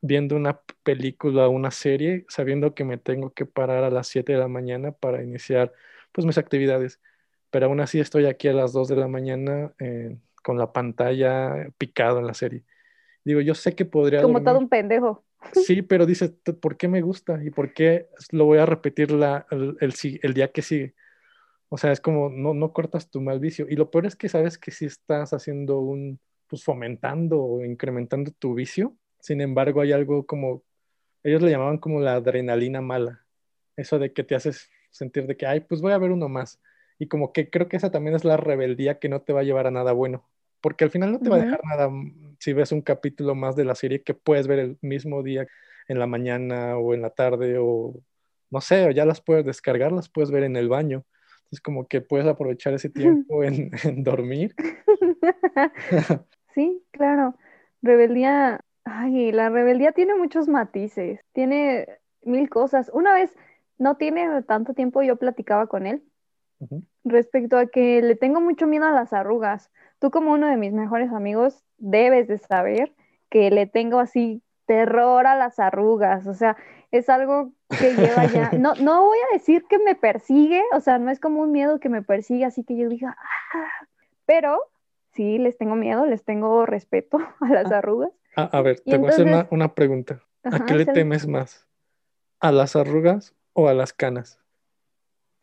viendo 0.00 0.36
una 0.36 0.60
película 0.82 1.48
o 1.48 1.50
una 1.50 1.70
serie 1.70 2.26
sabiendo 2.28 2.74
que 2.74 2.84
me 2.84 2.98
tengo 2.98 3.32
que 3.32 3.46
parar 3.46 3.84
a 3.84 3.90
las 3.90 4.06
7 4.08 4.34
de 4.34 4.38
la 4.38 4.48
mañana 4.48 4.92
para 4.92 5.22
iniciar 5.22 5.72
pues 6.12 6.26
mis 6.26 6.36
actividades, 6.36 7.00
pero 7.50 7.66
aún 7.66 7.80
así 7.80 8.00
estoy 8.00 8.26
aquí 8.26 8.48
a 8.48 8.52
las 8.52 8.72
2 8.72 8.88
de 8.88 8.96
la 8.96 9.08
mañana. 9.08 9.72
Eh, 9.80 10.16
con 10.44 10.58
la 10.58 10.72
pantalla 10.72 11.68
picado 11.78 12.20
en 12.20 12.26
la 12.26 12.34
serie. 12.34 12.62
Digo, 13.24 13.40
yo 13.40 13.54
sé 13.54 13.74
que 13.74 13.86
podría... 13.86 14.22
Como 14.22 14.44
todo 14.44 14.58
un 14.58 14.68
pendejo. 14.68 15.24
Sí, 15.52 15.82
pero 15.82 16.06
dice, 16.06 16.28
¿por 16.28 16.76
qué 16.76 16.86
me 16.86 17.00
gusta? 17.00 17.42
¿Y 17.42 17.50
por 17.50 17.72
qué 17.72 18.08
lo 18.30 18.44
voy 18.44 18.58
a 18.58 18.66
repetir 18.66 19.10
la, 19.10 19.46
el, 19.50 19.76
el, 19.80 20.34
día 20.34 20.52
que 20.52 20.62
sigue? 20.62 20.94
O 21.70 21.78
sea, 21.78 21.90
es 21.90 22.00
como, 22.00 22.28
no, 22.28 22.52
no 22.52 22.72
cortas 22.72 23.10
tu 23.10 23.20
mal 23.20 23.40
vicio. 23.40 23.66
Y 23.68 23.76
lo 23.76 23.90
peor 23.90 24.06
es 24.06 24.16
que 24.16 24.28
sabes 24.28 24.58
que 24.58 24.70
si 24.70 24.84
estás 24.84 25.32
haciendo 25.32 25.80
un, 25.80 26.20
pues 26.46 26.62
fomentando 26.62 27.42
o 27.42 27.64
incrementando 27.64 28.30
tu 28.38 28.54
vicio. 28.54 28.94
Sin 29.20 29.40
embargo, 29.40 29.80
hay 29.80 29.92
algo 29.92 30.26
como, 30.26 30.62
ellos 31.22 31.40
le 31.40 31.50
llamaban 31.50 31.78
como 31.78 32.00
la 32.00 32.14
adrenalina 32.14 32.82
mala. 32.82 33.24
Eso 33.76 33.98
de 33.98 34.12
que 34.12 34.22
te 34.22 34.34
haces 34.34 34.70
sentir 34.90 35.26
de 35.26 35.36
que, 35.36 35.46
ay, 35.46 35.60
pues 35.60 35.80
voy 35.80 35.92
a 35.92 35.98
ver 35.98 36.10
uno 36.10 36.28
más. 36.28 36.60
Y 36.98 37.08
como 37.08 37.32
que 37.32 37.48
creo 37.48 37.68
que 37.68 37.78
esa 37.78 37.90
también 37.90 38.14
es 38.14 38.24
la 38.24 38.36
rebeldía 38.36 38.98
que 38.98 39.08
no 39.08 39.22
te 39.22 39.32
va 39.32 39.40
a 39.40 39.44
llevar 39.44 39.66
a 39.66 39.70
nada 39.70 39.92
bueno 39.92 40.28
porque 40.64 40.82
al 40.82 40.90
final 40.90 41.12
no 41.12 41.18
te 41.18 41.28
va 41.28 41.36
a 41.36 41.40
dejar 41.40 41.60
nada 41.62 41.90
mm, 41.90 42.36
si 42.40 42.54
ves 42.54 42.72
un 42.72 42.80
capítulo 42.80 43.34
más 43.34 43.54
de 43.54 43.66
la 43.66 43.74
serie 43.74 44.02
que 44.02 44.14
puedes 44.14 44.46
ver 44.46 44.58
el 44.60 44.78
mismo 44.80 45.22
día 45.22 45.46
en 45.88 45.98
la 45.98 46.06
mañana 46.06 46.78
o 46.78 46.94
en 46.94 47.02
la 47.02 47.10
tarde 47.10 47.58
o 47.60 47.92
no 48.50 48.60
sé, 48.62 48.86
o 48.86 48.90
ya 48.90 49.04
las 49.04 49.20
puedes 49.20 49.44
descargar, 49.44 49.92
las 49.92 50.08
puedes 50.08 50.30
ver 50.30 50.42
en 50.42 50.56
el 50.56 50.70
baño. 50.70 51.04
Es 51.52 51.60
como 51.60 51.86
que 51.86 52.00
puedes 52.00 52.26
aprovechar 52.26 52.72
ese 52.72 52.88
tiempo 53.28 53.44
en, 53.44 53.72
dormir. 54.02 54.54
sí, 56.54 56.82
claro. 56.92 57.34
Rebeldía, 57.82 58.64
ay, 58.84 59.32
la 59.32 59.50
rebeldía 59.50 59.92
tiene 59.92 60.14
muchos 60.14 60.48
matices, 60.48 61.20
tiene 61.34 61.86
mil 62.22 62.48
cosas. 62.48 62.90
Una 62.94 63.12
vez, 63.12 63.36
no 63.76 63.98
tiene 63.98 64.42
tanto 64.44 64.72
tiempo, 64.72 65.02
yo 65.02 65.16
platicaba 65.16 65.66
con 65.66 65.86
él 65.86 66.02
respecto 67.04 67.58
a 67.58 67.66
que 67.66 68.00
le 68.00 68.14
tengo 68.14 68.40
mucho 68.40 68.66
miedo 68.66 68.86
a 68.86 68.92
las 68.92 69.12
arrugas. 69.12 69.70
Tú 69.98 70.10
como 70.10 70.32
uno 70.32 70.46
de 70.46 70.56
mis 70.56 70.72
mejores 70.72 71.12
amigos 71.12 71.62
debes 71.78 72.28
de 72.28 72.38
saber 72.38 72.92
que 73.30 73.50
le 73.50 73.66
tengo 73.66 73.98
así 74.00 74.42
terror 74.66 75.26
a 75.26 75.36
las 75.36 75.58
arrugas. 75.58 76.26
O 76.26 76.34
sea, 76.34 76.56
es 76.90 77.08
algo 77.08 77.52
que 77.78 77.94
lleva 77.94 78.24
ya, 78.26 78.50
no, 78.58 78.74
no 78.76 79.04
voy 79.04 79.18
a 79.30 79.34
decir 79.34 79.64
que 79.68 79.78
me 79.78 79.94
persigue, 79.94 80.62
o 80.72 80.80
sea, 80.80 80.98
no 80.98 81.10
es 81.10 81.20
como 81.20 81.40
un 81.40 81.52
miedo 81.52 81.80
que 81.80 81.88
me 81.88 82.02
persigue, 82.02 82.44
así 82.44 82.64
que 82.64 82.76
yo 82.76 82.88
diga, 82.88 83.16
ah", 83.18 83.86
pero 84.26 84.60
sí, 85.12 85.38
les 85.38 85.56
tengo 85.58 85.74
miedo, 85.74 86.06
les 86.06 86.24
tengo 86.24 86.66
respeto 86.66 87.18
a 87.40 87.48
las 87.48 87.70
Ah. 87.72 87.78
arrugas. 87.78 88.10
A, 88.36 88.44
a 88.44 88.62
ver, 88.62 88.82
Y 88.84 88.90
te 88.92 88.98
voy 88.98 89.08
a 89.08 89.10
hacer 89.10 89.26
una, 89.26 89.32
entonces- 89.40 89.52
una 89.52 89.74
pregunta. 89.74 90.20
¿A 90.44 90.56
Ajá, 90.56 90.66
qué 90.66 90.74
le 90.74 90.84
temes 90.86 91.26
más? 91.26 91.66
¿A 92.40 92.52
las 92.52 92.76
arrugas 92.76 93.34
o 93.54 93.68
a 93.68 93.74
las 93.74 93.92
canas? 93.92 94.40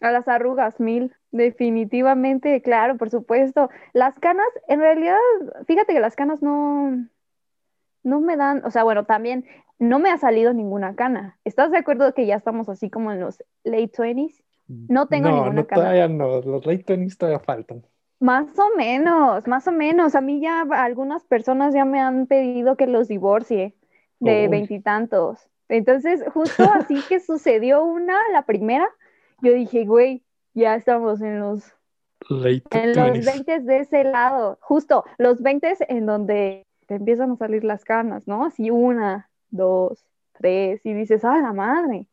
A 0.02 0.12
las 0.12 0.28
arrugas, 0.28 0.80
mil, 0.80 1.14
definitivamente, 1.32 2.62
claro, 2.62 2.98
por 2.98 3.10
supuesto. 3.10 3.70
Las 3.94 4.20
canas, 4.20 4.48
en 4.68 4.80
realidad, 4.80 5.18
fíjate 5.68 5.94
que 5.94 6.00
las 6.00 6.16
canas 6.16 6.42
no, 6.42 7.08
no 8.04 8.20
me 8.20 8.36
dan, 8.36 8.66
o 8.66 8.72
sea, 8.72 8.84
bueno, 8.84 9.06
también 9.06 9.46
no 9.80 10.00
me 10.00 10.12
ha 10.12 10.18
salido 10.18 10.54
ninguna 10.54 10.96
cana. 10.96 11.38
¿Estás 11.44 11.72
de 11.72 11.78
acuerdo 11.78 12.14
que 12.14 12.26
ya 12.26 12.36
estamos 12.36 12.70
así 12.70 12.90
como 12.90 13.12
en 13.12 13.20
los 13.20 13.44
late 13.64 13.92
20s? 13.92 14.44
No 14.68 15.08
tengo 15.08 15.30
no, 15.30 15.36
ninguna 15.36 15.62
no, 15.62 15.68
cana. 15.68 15.82
todavía 15.82 16.08
no. 16.08 16.42
Los 16.42 16.66
late 16.66 16.86
20s 16.86 17.18
todavía 17.18 17.40
faltan. 17.40 17.86
Más 18.20 18.48
o 18.60 18.78
menos, 18.78 19.48
más 19.48 19.68
o 19.68 19.72
menos. 19.72 20.16
A 20.16 20.22
mí 20.22 20.40
ya 20.40 20.62
algunas 20.62 21.26
personas 21.26 21.74
ya 21.74 21.86
me 21.86 22.00
han 22.00 22.28
pedido 22.28 22.78
que 22.78 22.88
los 22.88 23.08
divorcie 23.08 23.76
de 24.20 24.48
veintitantos. 24.48 25.50
Entonces, 25.68 26.24
justo 26.32 26.64
así 26.72 27.02
que 27.10 27.20
sucedió 27.20 27.84
una, 27.84 28.16
la 28.32 28.44
primera, 28.44 28.88
yo 29.42 29.54
dije, 29.54 29.86
güey, 29.86 30.24
ya 30.54 30.76
estamos 30.76 31.22
en 31.22 31.40
los 31.40 31.74
Late 32.30 32.64
En 32.72 32.96
los 32.96 33.10
20s. 33.10 33.26
20 33.26 33.60
de 33.62 33.78
ese 33.80 34.04
lado, 34.04 34.58
justo 34.62 35.04
los 35.18 35.42
20 35.42 35.76
en 35.90 36.06
donde 36.06 36.66
te 36.88 36.96
empiezan 36.96 37.32
a 37.32 37.36
salir 37.38 37.64
las 37.64 37.84
canas, 37.84 38.28
¿no? 38.28 38.46
Así 38.46 38.70
una, 38.70 39.30
dos, 39.50 40.06
tres, 40.34 40.86
y 40.86 40.94
dices, 40.94 41.26
¡ah, 41.26 41.40
la 41.40 41.54
madre! 41.54 42.08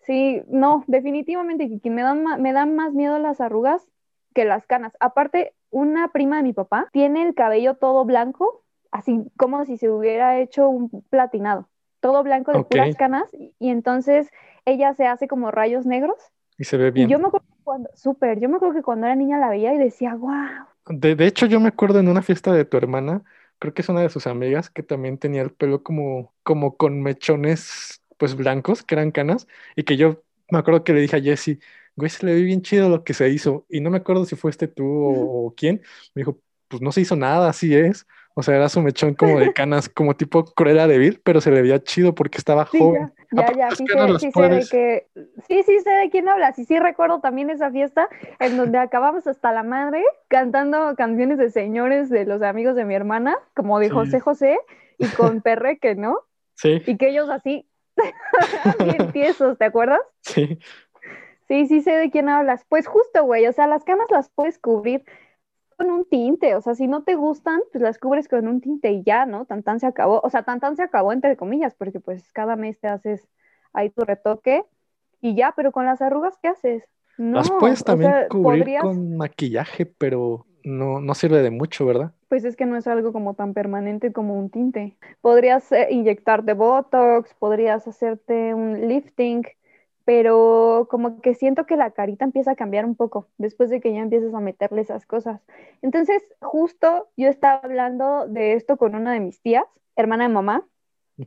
Sí, 0.00 0.42
no, 0.48 0.84
definitivamente, 0.86 1.68
Kiki, 1.68 1.90
me 1.90 2.02
dan, 2.02 2.22
me 2.40 2.52
dan 2.52 2.76
más 2.76 2.92
miedo 2.92 3.18
las 3.18 3.40
arrugas 3.40 3.86
que 4.34 4.44
las 4.44 4.66
canas. 4.66 4.96
Aparte, 5.00 5.54
una 5.70 6.08
prima 6.08 6.36
de 6.36 6.42
mi 6.42 6.52
papá 6.52 6.88
tiene 6.92 7.22
el 7.22 7.34
cabello 7.34 7.74
todo 7.74 8.04
blanco, 8.04 8.62
así 8.90 9.22
como 9.36 9.64
si 9.64 9.78
se 9.78 9.88
hubiera 9.88 10.38
hecho 10.38 10.68
un 10.68 10.90
platinado, 11.08 11.68
todo 12.00 12.22
blanco 12.22 12.52
de 12.52 12.64
puras 12.64 12.96
canas, 12.96 13.30
y 13.58 13.70
entonces 13.70 14.30
ella 14.66 14.92
se 14.94 15.06
hace 15.06 15.26
como 15.26 15.50
rayos 15.50 15.86
negros. 15.86 16.18
Y 16.58 16.64
se 16.64 16.76
ve 16.76 16.90
Y 16.94 17.06
bien. 17.06 17.08
yo 17.08 17.18
me 17.18 17.26
acuerdo 17.28 17.46
cuando, 17.62 17.90
súper, 17.94 18.40
yo 18.40 18.48
me 18.48 18.56
acuerdo 18.56 18.74
que 18.74 18.82
cuando 18.82 19.06
era 19.06 19.16
niña 19.16 19.38
la 19.38 19.48
veía 19.48 19.74
y 19.74 19.78
decía, 19.78 20.14
wow. 20.14 20.66
De, 20.86 21.16
de 21.16 21.26
hecho, 21.26 21.46
yo 21.46 21.60
me 21.60 21.68
acuerdo 21.68 21.98
en 21.98 22.08
una 22.08 22.22
fiesta 22.22 22.52
de 22.52 22.64
tu 22.66 22.76
hermana, 22.76 23.22
creo 23.58 23.72
que 23.72 23.82
es 23.82 23.88
una 23.88 24.02
de 24.02 24.10
sus 24.10 24.26
amigas, 24.26 24.68
que 24.70 24.82
también 24.82 25.18
tenía 25.18 25.42
el 25.42 25.50
pelo 25.50 25.82
como, 25.82 26.34
como 26.42 26.76
con 26.76 27.02
mechones, 27.02 28.02
pues 28.18 28.34
blancos, 28.36 28.82
que 28.82 28.94
eran 28.94 29.10
canas, 29.10 29.46
y 29.76 29.84
que 29.84 29.96
yo 29.96 30.22
me 30.50 30.58
acuerdo 30.58 30.84
que 30.84 30.92
le 30.92 31.00
dije 31.00 31.16
a 31.16 31.22
Jesse, 31.22 31.58
güey, 31.96 32.10
se 32.10 32.26
le 32.26 32.34
ve 32.34 32.42
bien 32.42 32.60
chido 32.62 32.88
lo 32.90 33.02
que 33.02 33.14
se 33.14 33.30
hizo, 33.30 33.64
y 33.70 33.80
no 33.80 33.90
me 33.90 33.96
acuerdo 33.98 34.26
si 34.26 34.36
fuiste 34.36 34.68
tú 34.68 34.84
o, 34.86 35.46
o 35.46 35.54
quién, 35.54 35.80
me 36.14 36.20
dijo, 36.20 36.38
pues 36.68 36.82
no 36.82 36.92
se 36.92 37.00
hizo 37.00 37.16
nada, 37.16 37.48
así 37.48 37.74
es, 37.74 38.06
o 38.34 38.42
sea, 38.42 38.56
era 38.56 38.68
su 38.68 38.82
mechón 38.82 39.14
como 39.14 39.38
de 39.40 39.52
canas, 39.52 39.88
como 39.88 40.16
tipo 40.16 40.44
Cruella 40.44 40.86
de 40.86 40.98
Vil, 40.98 41.20
pero 41.24 41.40
se 41.40 41.50
le 41.50 41.62
veía 41.62 41.82
chido 41.82 42.14
porque 42.14 42.36
estaba 42.38 42.66
Sí, 42.70 42.78
joven. 42.78 42.92
ya, 42.92 43.12
ya, 43.34 43.52
ya, 43.56 43.70
sí 43.72 43.86
sé, 43.86 44.18
sí 44.18 44.30
sé 44.32 44.48
de 44.48 44.66
que, 44.70 45.06
sí, 45.48 45.62
sí 45.62 45.80
sé 45.80 45.90
de 45.90 46.10
quién 46.10 46.28
hablas, 46.28 46.58
y 46.58 46.64
sí 46.64 46.78
recuerdo 46.78 47.20
también 47.20 47.50
esa 47.50 47.70
fiesta 47.70 48.08
en 48.40 48.56
donde 48.56 48.78
acabamos 48.78 49.26
hasta 49.26 49.52
la 49.52 49.62
madre 49.62 50.02
cantando 50.28 50.94
canciones 50.96 51.38
de 51.38 51.50
señores 51.50 52.10
de 52.10 52.24
los 52.24 52.42
amigos 52.42 52.76
de 52.76 52.84
mi 52.84 52.94
hermana, 52.94 53.36
como 53.54 53.78
de 53.78 53.88
Sí. 53.88 53.92
José 53.94 54.20
José, 54.20 54.58
y 54.98 55.06
con 55.08 55.40
Perreque, 55.42 55.94
¿no? 55.94 56.18
Sí, 56.54 56.82
Y 56.86 56.96
que 56.96 57.08
ellos 57.08 57.28
así, 57.30 57.68
bien 58.84 59.12
tiesos, 59.12 59.58
¿te 59.58 59.64
acuerdas? 59.64 60.00
sí, 60.20 60.58
Sí, 61.46 61.66
sí 61.66 61.82
sé 61.82 61.92
de 61.92 62.10
quién 62.10 62.30
hablas. 62.30 62.64
Pues 62.70 62.86
justo, 62.86 63.22
güey, 63.24 63.46
o 63.46 63.52
sea, 63.52 63.66
las 63.66 63.84
canas 63.84 64.06
las 64.10 64.30
puedes 64.30 64.58
cubrir 64.58 65.04
con 65.74 65.90
un 65.90 66.04
tinte, 66.04 66.54
o 66.54 66.60
sea, 66.60 66.74
si 66.74 66.86
no 66.86 67.02
te 67.02 67.14
gustan, 67.14 67.60
pues 67.72 67.82
las 67.82 67.98
cubres 67.98 68.28
con 68.28 68.46
un 68.48 68.60
tinte 68.60 68.90
y 68.92 69.02
ya, 69.02 69.26
¿no? 69.26 69.44
Tan 69.44 69.62
tan 69.62 69.80
se 69.80 69.86
acabó, 69.86 70.20
o 70.22 70.30
sea, 70.30 70.42
tan 70.42 70.60
tan 70.60 70.76
se 70.76 70.82
acabó 70.82 71.12
entre 71.12 71.36
comillas, 71.36 71.74
porque 71.74 72.00
pues 72.00 72.32
cada 72.32 72.56
mes 72.56 72.78
te 72.80 72.88
haces 72.88 73.28
ahí 73.72 73.90
tu 73.90 74.04
retoque 74.04 74.64
y 75.20 75.34
ya, 75.34 75.52
pero 75.56 75.72
con 75.72 75.84
las 75.86 76.02
arrugas, 76.02 76.38
¿qué 76.42 76.48
haces? 76.48 76.84
No, 77.16 77.38
las 77.38 77.50
puedes 77.50 77.82
o 77.82 77.84
también 77.84 78.10
sea, 78.10 78.28
cubrir 78.28 78.60
podrías, 78.60 78.82
con 78.82 79.16
maquillaje, 79.16 79.86
pero 79.86 80.46
no, 80.64 81.00
no 81.00 81.14
sirve 81.14 81.42
de 81.42 81.50
mucho, 81.50 81.86
¿verdad? 81.86 82.12
pues 82.34 82.44
es 82.44 82.56
que 82.56 82.66
no 82.66 82.76
es 82.76 82.88
algo 82.88 83.12
como 83.12 83.34
tan 83.34 83.54
permanente 83.54 84.12
como 84.12 84.36
un 84.36 84.50
tinte. 84.50 84.96
Podrías 85.20 85.70
eh, 85.70 85.86
inyectarte 85.92 86.52
Botox, 86.54 87.32
podrías 87.34 87.86
hacerte 87.86 88.52
un 88.52 88.88
lifting, 88.88 89.46
pero 90.04 90.86
como 90.90 91.20
que 91.20 91.34
siento 91.34 91.66
que 91.66 91.76
la 91.76 91.90
carita 91.90 92.24
empieza 92.24 92.52
a 92.52 92.56
cambiar 92.56 92.84
un 92.84 92.94
poco 92.94 93.28
después 93.38 93.70
de 93.70 93.80
que 93.80 93.92
ya 93.92 94.00
empiezas 94.00 94.34
a 94.34 94.40
meterle 94.40 94.82
esas 94.82 95.06
cosas. 95.06 95.40
Entonces, 95.82 96.22
justo 96.40 97.08
yo 97.16 97.28
estaba 97.28 97.60
hablando 97.62 98.26
de 98.26 98.52
esto 98.54 98.76
con 98.76 98.94
una 98.94 99.12
de 99.12 99.20
mis 99.20 99.40
tías, 99.40 99.64
hermana 99.96 100.28
de 100.28 100.34
mamá, 100.34 100.66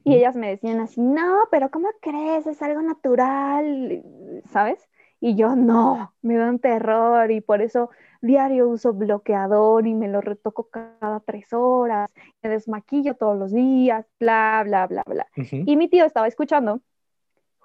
y 0.03 0.15
ellas 0.15 0.35
me 0.35 0.49
decían 0.49 0.81
así, 0.81 0.99
no, 1.01 1.47
pero 1.49 1.71
¿cómo 1.71 1.87
crees? 2.01 2.45
Es 2.45 2.61
algo 2.61 2.81
natural, 2.81 4.03
¿sabes? 4.51 4.85
Y 5.19 5.35
yo, 5.35 5.55
no, 5.55 6.13
me 6.21 6.35
da 6.35 6.49
un 6.49 6.59
terror 6.59 7.31
y 7.31 7.41
por 7.41 7.61
eso 7.61 7.89
diario 8.21 8.67
uso 8.67 8.93
bloqueador 8.93 9.87
y 9.87 9.93
me 9.93 10.07
lo 10.07 10.21
retoco 10.21 10.69
cada 10.69 11.21
tres 11.21 11.53
horas, 11.53 12.09
me 12.43 12.49
desmaquillo 12.49 13.15
todos 13.15 13.37
los 13.37 13.51
días, 13.51 14.05
bla, 14.19 14.61
bla, 14.65 14.87
bla, 14.87 15.03
bla. 15.05 15.27
Y 15.35 15.77
mi 15.77 15.87
tío 15.87 16.05
estaba 16.05 16.27
escuchando, 16.27 16.81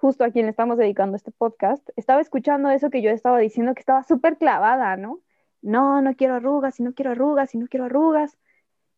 justo 0.03 0.25
a 0.25 0.31
quien 0.31 0.47
le 0.47 0.49
estamos 0.49 0.77
dedicando 0.77 1.15
este 1.15 1.31
podcast, 1.31 1.87
estaba 1.95 2.19
escuchando 2.19 2.69
eso 2.69 2.89
que 2.89 3.01
yo 3.01 3.09
estaba 3.09 3.39
diciendo 3.39 3.73
que 3.73 3.79
estaba 3.79 4.03
súper 4.03 4.37
clavada, 4.37 4.97
¿no? 4.97 5.21
No, 5.61 6.01
no 6.01 6.13
quiero 6.17 6.33
arrugas 6.35 6.77
y 6.81 6.83
no 6.83 6.93
quiero 6.93 7.11
arrugas 7.11 7.55
y 7.55 7.57
no 7.57 7.67
quiero 7.69 7.85
arrugas. 7.85 8.37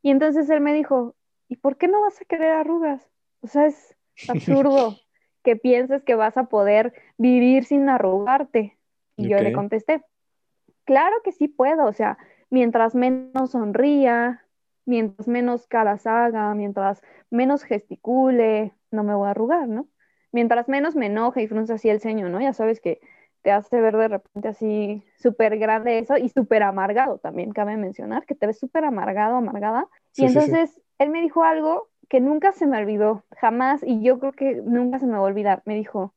Y 0.01 0.09
entonces 0.09 0.50
él 0.50 0.62
me 0.62 0.74
dijo, 0.74 1.13
¿y 1.47 1.57
por 1.57 1.77
qué 1.77 1.88
no 1.88 2.01
vas 2.01 2.19
a 2.19 2.25
querer 2.25 2.53
arrugas? 2.53 3.07
O 3.41 3.47
sea, 3.47 3.67
es 3.67 3.95
absurdo 4.29 4.95
que 5.43 5.55
pienses 5.55 6.01
que 6.01 6.15
vas 6.15 6.38
a 6.38 6.45
poder 6.45 6.91
vivir 7.19 7.65
sin 7.65 7.88
arrugarte. 7.88 8.75
Y 9.15 9.29
yo 9.29 9.38
le 9.38 9.53
contesté, 9.53 10.03
claro 10.85 11.17
que 11.24 11.33
sí 11.33 11.47
puedo, 11.47 11.85
o 11.85 11.93
sea, 11.93 12.17
mientras 12.50 12.95
menos 12.95 13.51
sonría, 13.51 14.43
mientras 14.85 15.27
menos 15.27 15.67
caras 15.67 16.07
haga, 16.07 16.55
mientras 16.55 17.03
menos 17.29 17.63
gesticule, 17.63 18.74
no 18.89 19.03
me 19.03 19.13
voy 19.13 19.27
a 19.27 19.31
arrugar, 19.31 19.67
¿no? 19.67 19.88
Mientras 20.36 20.68
menos 20.68 20.98
me 20.98 21.06
enoje 21.06 21.44
y 21.44 21.48
frunza 21.48 21.75
así 21.75 21.88
el 21.88 22.01
ceño, 22.01 22.27
¿no? 22.27 22.42
Ya 22.42 22.51
sabes 22.51 22.82
que 22.82 23.00
te 23.42 23.51
hace 23.51 23.80
ver 23.80 23.96
de 23.96 24.10
repente 24.10 24.50
así 24.50 25.01
súper 25.18 25.58
grande 25.58 25.98
eso 26.00 26.18
y 26.18 26.27
súper 26.27 26.62
amargado 26.62 27.20
también, 27.20 27.54
cabe 27.54 27.77
mencionar, 27.77 28.25
que 28.25 28.36
te 28.36 28.46
ves 28.46 28.60
súper 28.60 28.84
amargado, 28.84 29.38
amargada. 29.38 29.88
Sí, 30.12 30.24
y 30.24 30.27
sí, 30.27 30.34
sí. 30.34 30.38
entonces 30.38 30.82
él 30.98 31.10
me 31.10 31.22
dijo 31.22 31.46
algo 31.46 31.88
que 32.10 32.20
nunca 32.20 32.51
se 32.51 32.68
me 32.68 32.77
olvidó, 32.77 33.24
jamás, 33.32 33.82
y 33.82 34.01
yo 34.01 34.20
creo 34.20 34.34
que 34.34 34.56
nunca 34.56 35.00
se 35.00 35.06
me 35.06 35.13
va 35.13 35.20
a 35.20 35.22
olvidar. 35.22 35.62
Me 35.63 35.75
dijo, 35.75 36.13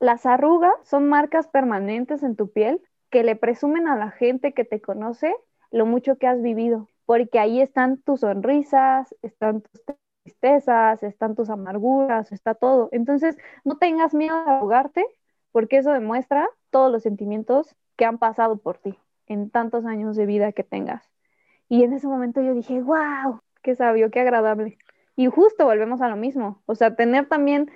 las 0.00 0.26
arrugas 0.26 0.74
son 0.82 1.08
marcas 1.08 1.48
permanentes 1.48 2.22
en 2.22 2.36
tu 2.36 2.52
piel 2.52 2.82
que 3.08 3.22
le 3.22 3.36
presumen 3.36 3.88
a 3.88 3.96
la 3.96 4.10
gente 4.10 4.52
que 4.52 4.66
te 4.66 4.82
conoce 4.82 5.34
lo 5.70 5.86
mucho 5.86 6.18
que 6.18 6.26
has 6.26 6.42
vivido, 6.42 6.88
porque 7.06 7.38
ahí 7.38 7.62
están 7.62 8.02
tus 8.02 8.20
sonrisas, 8.20 9.14
están 9.22 9.62
tus 9.62 9.80
tristezas, 10.24 11.02
están 11.02 11.34
tus 11.34 11.50
amarguras, 11.50 12.32
está 12.32 12.54
todo. 12.54 12.88
Entonces, 12.92 13.36
no 13.62 13.76
tengas 13.76 14.14
miedo 14.14 14.34
de 14.44 14.50
arrugarte, 14.50 15.04
porque 15.52 15.76
eso 15.76 15.92
demuestra 15.92 16.48
todos 16.70 16.90
los 16.90 17.02
sentimientos 17.02 17.76
que 17.96 18.06
han 18.06 18.18
pasado 18.18 18.56
por 18.56 18.78
ti 18.78 18.98
en 19.26 19.50
tantos 19.50 19.84
años 19.86 20.16
de 20.16 20.26
vida 20.26 20.52
que 20.52 20.64
tengas. 20.64 21.08
Y 21.68 21.84
en 21.84 21.92
ese 21.92 22.08
momento 22.08 22.42
yo 22.42 22.54
dije, 22.54 22.80
wow, 22.80 23.40
qué 23.62 23.74
sabio, 23.74 24.10
qué 24.10 24.20
agradable. 24.20 24.78
Y 25.16 25.26
justo 25.26 25.66
volvemos 25.66 26.00
a 26.00 26.08
lo 26.08 26.16
mismo, 26.16 26.62
o 26.66 26.74
sea, 26.74 26.96
tener 26.96 27.28
también 27.28 27.70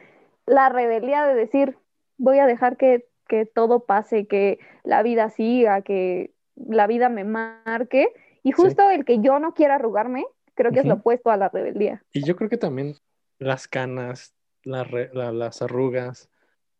la 0.46 0.68
rebeldía 0.70 1.24
de 1.26 1.34
decir, 1.34 1.78
voy 2.16 2.38
a 2.38 2.46
dejar 2.46 2.76
que, 2.76 3.06
que 3.28 3.46
todo 3.46 3.84
pase, 3.84 4.26
que 4.26 4.58
la 4.82 5.02
vida 5.02 5.30
siga, 5.30 5.82
que 5.82 6.32
la 6.56 6.86
vida 6.86 7.08
me 7.08 7.24
marque. 7.24 8.12
Y 8.42 8.52
justo 8.52 8.90
el 8.90 9.04
que 9.04 9.20
yo 9.20 9.38
no 9.38 9.52
quiera 9.54 9.76
arrugarme, 9.76 10.26
creo 10.58 10.72
que 10.72 10.80
es 10.80 10.84
lo 10.86 10.94
opuesto 10.94 11.30
a 11.30 11.36
la 11.36 11.48
rebeldía. 11.48 12.02
Y 12.12 12.24
yo 12.24 12.36
creo 12.36 12.50
que 12.50 12.58
también 12.58 12.96
las 13.38 13.68
canas, 13.68 14.34
la 14.64 14.84
re- 14.84 15.10
la- 15.14 15.32
las 15.32 15.62
arrugas, 15.62 16.28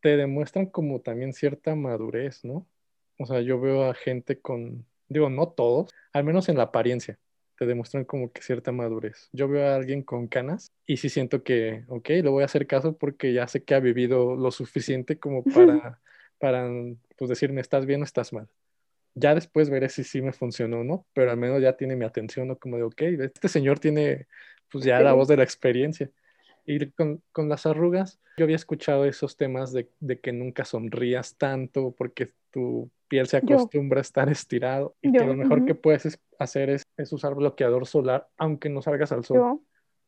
te 0.02 0.16
demuestran 0.16 0.66
como 0.66 1.00
también 1.00 1.32
cierta 1.32 1.74
madurez, 1.74 2.44
¿no? 2.44 2.66
O 3.18 3.26
sea, 3.26 3.40
yo 3.40 3.60
veo 3.60 3.84
a 3.90 3.94
gente 3.94 4.40
con, 4.40 4.84
digo, 5.08 5.30
no 5.30 5.48
todos, 5.48 5.92
al 6.12 6.24
menos 6.24 6.48
en 6.48 6.56
la 6.56 6.64
apariencia, 6.64 7.18
te 7.56 7.66
demuestran 7.66 8.04
como 8.04 8.30
que 8.32 8.42
cierta 8.42 8.70
madurez. 8.70 9.28
Yo 9.32 9.48
veo 9.48 9.66
a 9.68 9.74
alguien 9.76 10.02
con 10.02 10.28
canas 10.28 10.72
y 10.86 10.98
sí 10.98 11.08
siento 11.08 11.42
que, 11.42 11.84
ok, 11.88 12.08
le 12.10 12.28
voy 12.28 12.42
a 12.42 12.46
hacer 12.46 12.66
caso 12.66 12.96
porque 12.96 13.32
ya 13.32 13.48
sé 13.48 13.64
que 13.64 13.74
ha 13.74 13.80
vivido 13.80 14.36
lo 14.36 14.50
suficiente 14.52 15.18
como 15.18 15.42
para, 15.52 16.00
para 16.38 16.68
pues 17.16 17.28
decirme, 17.28 17.60
estás 17.60 17.86
bien 17.86 18.02
o 18.02 18.04
estás 18.04 18.32
mal. 18.32 18.48
Ya 19.18 19.34
después 19.34 19.70
veré 19.70 19.88
si 19.88 20.04
sí 20.04 20.22
me 20.22 20.32
funcionó 20.32 20.80
o 20.80 20.84
no, 20.84 21.06
pero 21.12 21.30
al 21.30 21.36
menos 21.36 21.60
ya 21.60 21.76
tiene 21.76 21.96
mi 21.96 22.04
atención, 22.04 22.48
¿no? 22.48 22.56
Como 22.56 22.76
de, 22.76 22.82
ok, 22.84 23.02
este 23.02 23.48
señor 23.48 23.78
tiene 23.78 24.26
pues 24.70 24.84
ya 24.84 25.00
la 25.00 25.12
voz 25.12 25.28
de 25.28 25.36
la 25.36 25.44
experiencia. 25.44 26.10
Y 26.64 26.90
con, 26.90 27.22
con, 27.32 27.48
las 27.48 27.64
arrugas, 27.64 28.20
yo 28.36 28.44
había 28.44 28.56
escuchado 28.56 29.06
esos 29.06 29.36
temas 29.36 29.72
de, 29.72 29.88
de, 30.00 30.20
que 30.20 30.32
nunca 30.32 30.66
sonrías 30.66 31.36
tanto 31.36 31.94
porque 31.96 32.28
tu 32.50 32.90
piel 33.08 33.26
se 33.26 33.38
acostumbra 33.38 34.00
a 34.00 34.02
estar 34.02 34.28
estirado 34.28 34.94
y 35.00 35.10
que 35.10 35.24
lo 35.24 35.34
mejor 35.34 35.64
que 35.64 35.74
puedes 35.74 36.20
hacer 36.38 36.68
es, 36.68 36.82
es, 36.98 37.12
usar 37.12 37.34
bloqueador 37.34 37.86
solar 37.86 38.28
aunque 38.36 38.68
no 38.68 38.82
salgas 38.82 39.12
al 39.12 39.24
sol. 39.24 39.60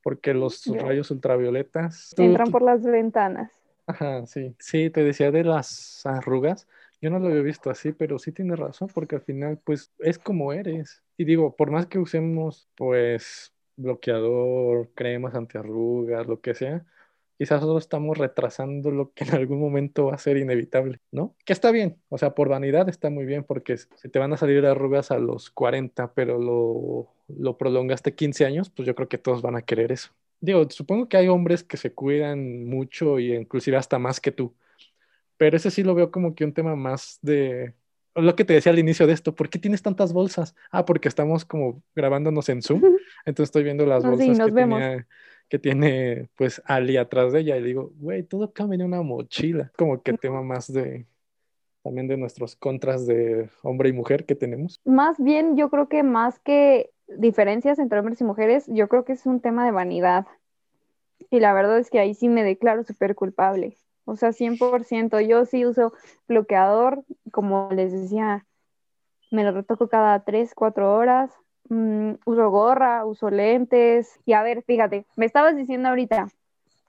Porque 0.02 0.32
los 0.32 0.64
rayos 0.66 1.10
ultravioletas... 1.10 2.14
Entran 2.16 2.50
por 2.50 2.62
las 2.62 2.82
ventanas. 2.82 3.52
Ajá, 3.86 4.26
sí. 4.26 4.54
Sí, 4.58 4.88
te 4.88 5.02
decía 5.02 5.30
de 5.30 5.44
las 5.44 6.04
arrugas. 6.06 6.66
Yo 7.00 7.10
no 7.10 7.18
lo 7.18 7.28
había 7.28 7.42
visto 7.42 7.70
así, 7.70 7.92
pero 7.92 8.18
sí 8.18 8.32
tienes 8.32 8.58
razón, 8.58 8.88
porque 8.94 9.16
al 9.16 9.22
final, 9.22 9.58
pues, 9.64 9.92
es 10.00 10.18
como 10.18 10.52
eres. 10.52 11.02
Y 11.16 11.24
digo, 11.24 11.56
por 11.56 11.70
más 11.70 11.86
que 11.86 11.98
usemos, 11.98 12.68
pues, 12.76 13.52
bloqueador, 13.76 14.90
cremas 14.94 15.34
antiarrugas, 15.34 16.26
lo 16.26 16.40
que 16.40 16.54
sea, 16.54 16.84
quizás 17.38 17.62
solo 17.62 17.78
estamos 17.78 18.18
retrasando 18.18 18.90
lo 18.90 19.12
que 19.14 19.24
en 19.24 19.34
algún 19.34 19.60
momento 19.60 20.06
va 20.06 20.14
a 20.14 20.18
ser 20.18 20.36
inevitable, 20.36 21.00
¿no? 21.10 21.34
Que 21.46 21.54
está 21.54 21.70
bien, 21.70 21.96
o 22.10 22.18
sea, 22.18 22.34
por 22.34 22.50
vanidad 22.50 22.88
está 22.90 23.08
muy 23.08 23.24
bien, 23.24 23.44
porque 23.44 23.78
si 23.78 24.08
te 24.10 24.18
van 24.18 24.34
a 24.34 24.36
salir 24.36 24.66
arrugas 24.66 25.10
a 25.10 25.18
los 25.18 25.48
40, 25.50 26.12
pero 26.12 26.38
lo, 26.38 27.08
lo 27.28 27.56
prolongaste 27.56 28.14
15 28.14 28.44
años, 28.44 28.68
pues 28.68 28.86
yo 28.86 28.94
creo 28.94 29.08
que 29.08 29.16
todos 29.16 29.40
van 29.40 29.56
a 29.56 29.62
querer 29.62 29.90
eso. 29.90 30.10
Digo, 30.42 30.68
supongo 30.68 31.08
que 31.08 31.16
hay 31.16 31.28
hombres 31.28 31.64
que 31.64 31.78
se 31.78 31.94
cuidan 31.94 32.66
mucho 32.66 33.18
y 33.18 33.34
inclusive 33.34 33.78
hasta 33.78 33.98
más 33.98 34.20
que 34.20 34.32
tú, 34.32 34.54
pero 35.40 35.56
ese 35.56 35.70
sí 35.70 35.82
lo 35.82 35.94
veo 35.94 36.10
como 36.10 36.34
que 36.34 36.44
un 36.44 36.52
tema 36.52 36.76
más 36.76 37.18
de 37.22 37.72
lo 38.14 38.36
que 38.36 38.44
te 38.44 38.52
decía 38.52 38.72
al 38.72 38.78
inicio 38.78 39.06
de 39.06 39.14
esto, 39.14 39.34
¿por 39.34 39.48
qué 39.48 39.58
tienes 39.58 39.80
tantas 39.80 40.12
bolsas? 40.12 40.54
Ah, 40.70 40.84
porque 40.84 41.08
estamos 41.08 41.46
como 41.46 41.82
grabándonos 41.96 42.50
en 42.50 42.60
Zoom, 42.60 42.82
entonces 43.24 43.48
estoy 43.48 43.62
viendo 43.62 43.86
las 43.86 44.04
bolsas 44.04 44.38
que, 44.38 45.06
que, 45.48 45.58
tiene 45.58 46.28
pues 46.36 46.60
Ali 46.66 46.98
atrás 46.98 47.32
de 47.32 47.40
ella 47.40 47.56
y 47.56 47.62
digo, 47.62 47.90
güey, 47.96 48.22
todo 48.22 48.52
cambia 48.52 48.74
en 48.74 48.82
una 48.82 49.00
mochila, 49.00 49.72
como 49.78 50.02
que 50.02 50.12
tema 50.12 50.42
más 50.42 50.70
de 50.70 51.06
también 51.82 52.06
de 52.06 52.18
nuestros 52.18 52.54
contras 52.54 53.06
de 53.06 53.48
hombre 53.62 53.88
y 53.88 53.94
mujer 53.94 54.26
que 54.26 54.34
tenemos. 54.34 54.78
Más 54.84 55.16
bien, 55.18 55.56
yo 55.56 55.70
creo 55.70 55.88
que 55.88 56.02
más 56.02 56.38
que 56.38 56.90
diferencias 57.08 57.78
entre 57.78 57.98
hombres 57.98 58.20
y 58.20 58.24
mujeres, 58.24 58.66
yo 58.66 58.88
creo 58.88 59.06
que 59.06 59.14
es 59.14 59.24
un 59.24 59.40
tema 59.40 59.64
de 59.64 59.70
vanidad. 59.70 60.26
Y 61.30 61.40
la 61.40 61.54
verdad 61.54 61.78
es 61.78 61.88
que 61.88 61.98
ahí 61.98 62.12
sí 62.12 62.28
me 62.28 62.44
declaro 62.44 62.84
súper 62.84 63.14
culpable. 63.14 63.78
O 64.10 64.16
sea, 64.16 64.32
100%. 64.32 65.20
Yo 65.20 65.44
sí 65.44 65.64
uso 65.64 65.92
bloqueador, 66.26 67.04
como 67.30 67.68
les 67.72 67.92
decía, 67.92 68.44
me 69.30 69.44
lo 69.44 69.52
retoco 69.52 69.88
cada 69.88 70.24
3, 70.24 70.52
4 70.54 70.92
horas. 70.92 71.30
Mm, 71.68 72.14
uso 72.24 72.50
gorra, 72.50 73.06
uso 73.06 73.30
lentes. 73.30 74.18
Y 74.26 74.32
a 74.32 74.42
ver, 74.42 74.64
fíjate, 74.64 75.06
me 75.16 75.26
estabas 75.26 75.56
diciendo 75.56 75.88
ahorita, 75.88 76.26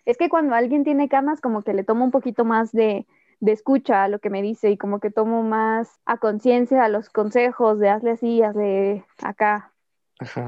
es 0.06 0.18
que 0.18 0.30
cuando 0.30 0.56
alguien 0.56 0.84
tiene 0.84 1.10
canas, 1.10 1.42
como 1.42 1.62
que 1.62 1.74
le 1.74 1.84
tomo 1.84 2.04
un 2.04 2.12
poquito 2.12 2.44
más 2.44 2.72
de, 2.72 3.06
de 3.40 3.51
escucha 3.51 4.04
a 4.04 4.08
lo 4.08 4.18
que 4.18 4.32
me 4.32 4.42
dice 4.42 4.72
y 4.72 4.78
como 4.78 5.00
que 5.00 5.12
tomo 5.12 5.44
más 5.44 6.00
a 6.06 6.18
conciencia 6.18 6.84
a 6.84 6.90
los 6.90 7.10
consejos 7.10 7.78
de 7.78 7.90
hazle 7.90 8.12
así, 8.12 8.42
hazle 8.42 9.06
acá. 9.22 9.72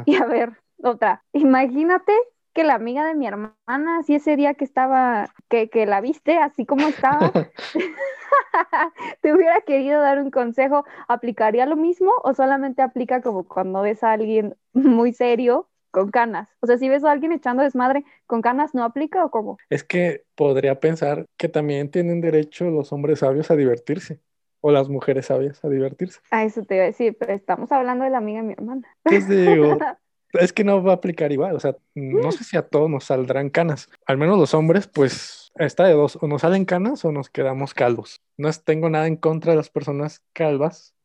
Y 0.06 0.16
a 0.16 0.26
ver, 0.26 0.54
otra, 0.82 1.24
imagínate 1.34 2.14
que 2.54 2.64
la 2.64 2.76
amiga 2.76 3.06
de 3.06 3.16
mi 3.16 3.28
hermana, 3.28 3.98
así 4.00 4.16
ese 4.16 4.36
día 4.36 4.54
que 4.54 4.64
estaba, 4.64 5.34
que, 5.50 5.70
que 5.70 5.86
la 5.86 6.02
viste 6.02 6.38
así 6.38 6.66
como 6.66 6.88
estaba, 6.88 7.32
te 9.22 9.34
hubiera 9.34 9.62
querido 9.62 10.02
dar 10.02 10.20
un 10.20 10.32
consejo, 10.32 10.86
¿aplicaría 11.08 11.66
lo 11.66 11.76
mismo 11.76 12.12
o 12.24 12.34
solamente 12.34 12.82
aplica 12.82 13.22
como 13.22 13.44
cuando 13.44 13.82
ves 13.82 14.04
a 14.04 14.12
alguien 14.12 14.56
muy 14.74 15.14
serio 15.14 15.70
con 15.92 16.12
canas? 16.12 16.50
O 16.62 16.68
sea, 16.68 16.78
si 16.78 16.90
ves 16.90 17.04
a 17.04 17.12
alguien 17.12 17.32
echando 17.32 17.64
desmadre 17.64 18.04
con 18.28 18.42
canas, 18.42 18.74
¿no 18.74 18.84
aplica 18.84 19.26
o 19.26 19.32
cómo? 19.32 19.58
Es 19.70 19.84
que 19.84 20.24
podría 20.36 20.80
pensar 20.80 21.26
que 21.38 21.50
también 21.50 21.90
tienen 21.90 22.22
derecho 22.22 22.66
los 22.66 22.92
hombres 22.94 23.20
sabios 23.20 23.50
a 23.52 23.56
divertirse. 23.56 24.20
O 24.66 24.72
las 24.72 24.88
mujeres 24.88 25.26
sabias 25.26 25.62
a 25.66 25.68
divertirse. 25.68 26.22
A 26.32 26.46
eso 26.46 26.64
te 26.64 26.76
iba 26.76 26.86
a 26.86 26.88
decir, 26.88 27.18
pero 27.20 27.34
estamos 27.34 27.70
hablando 27.74 28.06
de 28.06 28.12
la 28.12 28.20
amiga 28.20 28.40
de 28.40 28.48
mi 28.48 28.54
hermana. 28.54 28.88
Pues 29.04 29.28
digo, 29.28 29.78
es 30.34 30.54
que 30.54 30.64
no 30.64 30.82
va 30.84 30.94
a 30.94 30.96
aplicar 30.96 31.32
igual, 31.32 31.56
o 31.56 31.60
sea, 31.60 31.76
no 31.96 32.32
sé 32.32 32.44
si 32.44 32.58
a 32.58 32.64
todos 32.64 32.90
nos 32.90 33.06
saldrán 33.06 33.50
canas. 33.50 33.90
Al 34.06 34.18
menos 34.18 34.38
los 34.38 34.54
hombres, 34.54 34.88
pues 34.88 35.52
está 35.58 35.86
de 35.86 35.94
dos, 35.94 36.18
o 36.22 36.28
nos 36.28 36.42
salen 36.42 36.66
canas 36.66 37.06
o 37.06 37.12
nos 37.12 37.30
quedamos 37.30 37.74
calvos. 37.74 38.22
No 38.38 38.50
tengo 38.54 38.90
nada 38.90 39.08
en 39.08 39.16
contra 39.16 39.52
de 39.52 39.58
las 39.58 39.70
personas 39.70 40.22
calvas, 40.34 40.96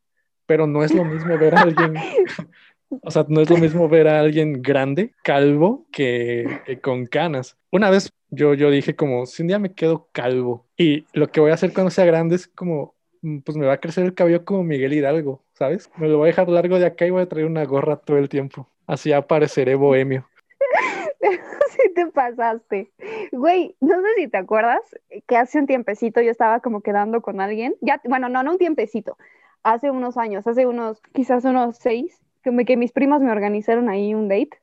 pero 0.45 0.65
no 0.65 0.83
es 0.83 0.93
lo 0.93 1.05
mismo 1.05 1.37
ver 1.37 1.55
a 1.55 1.61
alguien, 1.61 1.93
o 2.89 3.11
sea, 3.11 3.25
no 3.27 3.41
es 3.41 3.49
lo 3.49 3.57
mismo 3.57 3.87
ver 3.87 4.07
a 4.07 4.19
alguien 4.19 4.61
grande, 4.61 5.13
calvo, 5.23 5.85
que, 5.91 6.79
con 6.81 7.05
canas. 7.05 7.57
Una 7.71 7.89
vez 7.89 8.11
yo, 8.31 8.55
yo 8.55 8.71
dije 8.71 8.95
como, 8.95 9.25
si 9.25 9.43
un 9.43 9.47
día 9.49 9.59
me 9.59 9.73
quedo 9.73 10.09
calvo 10.11 10.67
y 10.75 11.05
lo 11.13 11.27
que 11.27 11.39
voy 11.39 11.51
a 11.51 11.55
hacer 11.55 11.73
cuando 11.73 11.91
sea 11.91 12.05
grande 12.05 12.35
es 12.35 12.47
como, 12.47 12.95
pues 13.21 13.57
me 13.57 13.65
va 13.65 13.73
a 13.73 13.79
crecer 13.79 14.05
el 14.05 14.13
cabello 14.13 14.45
como 14.45 14.63
Miguel 14.63 14.93
Hidalgo, 14.93 15.41
¿sabes? 15.53 15.89
Me 15.97 16.07
lo 16.07 16.17
voy 16.17 16.27
a 16.27 16.31
dejar 16.31 16.49
largo 16.49 16.79
de 16.79 16.85
acá 16.85 17.05
y 17.05 17.09
voy 17.09 17.21
a 17.21 17.29
traer 17.29 17.45
una 17.45 17.65
gorra 17.65 17.97
todo 17.97 18.17
el 18.17 18.29
tiempo. 18.29 18.67
Así 18.87 19.11
apareceré 19.11 19.75
bohemio. 19.75 20.27
sí 21.69 21.93
te 21.93 22.07
pasaste. 22.07 22.91
Güey, 23.31 23.75
no 23.81 23.95
sé 24.01 24.07
si 24.17 24.27
te 24.27 24.37
acuerdas 24.37 24.81
que 25.27 25.37
hace 25.37 25.59
un 25.59 25.67
tiempecito 25.67 26.21
yo 26.21 26.31
estaba 26.31 26.59
como 26.61 26.81
quedando 26.81 27.21
con 27.21 27.41
alguien. 27.41 27.75
Ya, 27.81 28.01
bueno, 28.05 28.29
no, 28.29 28.43
no 28.43 28.51
un 28.51 28.57
tiempecito. 28.57 29.17
Hace 29.63 29.91
unos 29.91 30.17
años, 30.17 30.47
hace 30.47 30.65
unos, 30.65 31.01
quizás 31.13 31.43
unos 31.43 31.77
seis, 31.77 32.21
como 32.43 32.63
que 32.63 32.77
mis 32.77 32.91
primas 32.91 33.21
me 33.21 33.31
organizaron 33.31 33.89
ahí 33.89 34.13
un 34.13 34.29
date. 34.29 34.57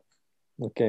Ok. 0.59 0.81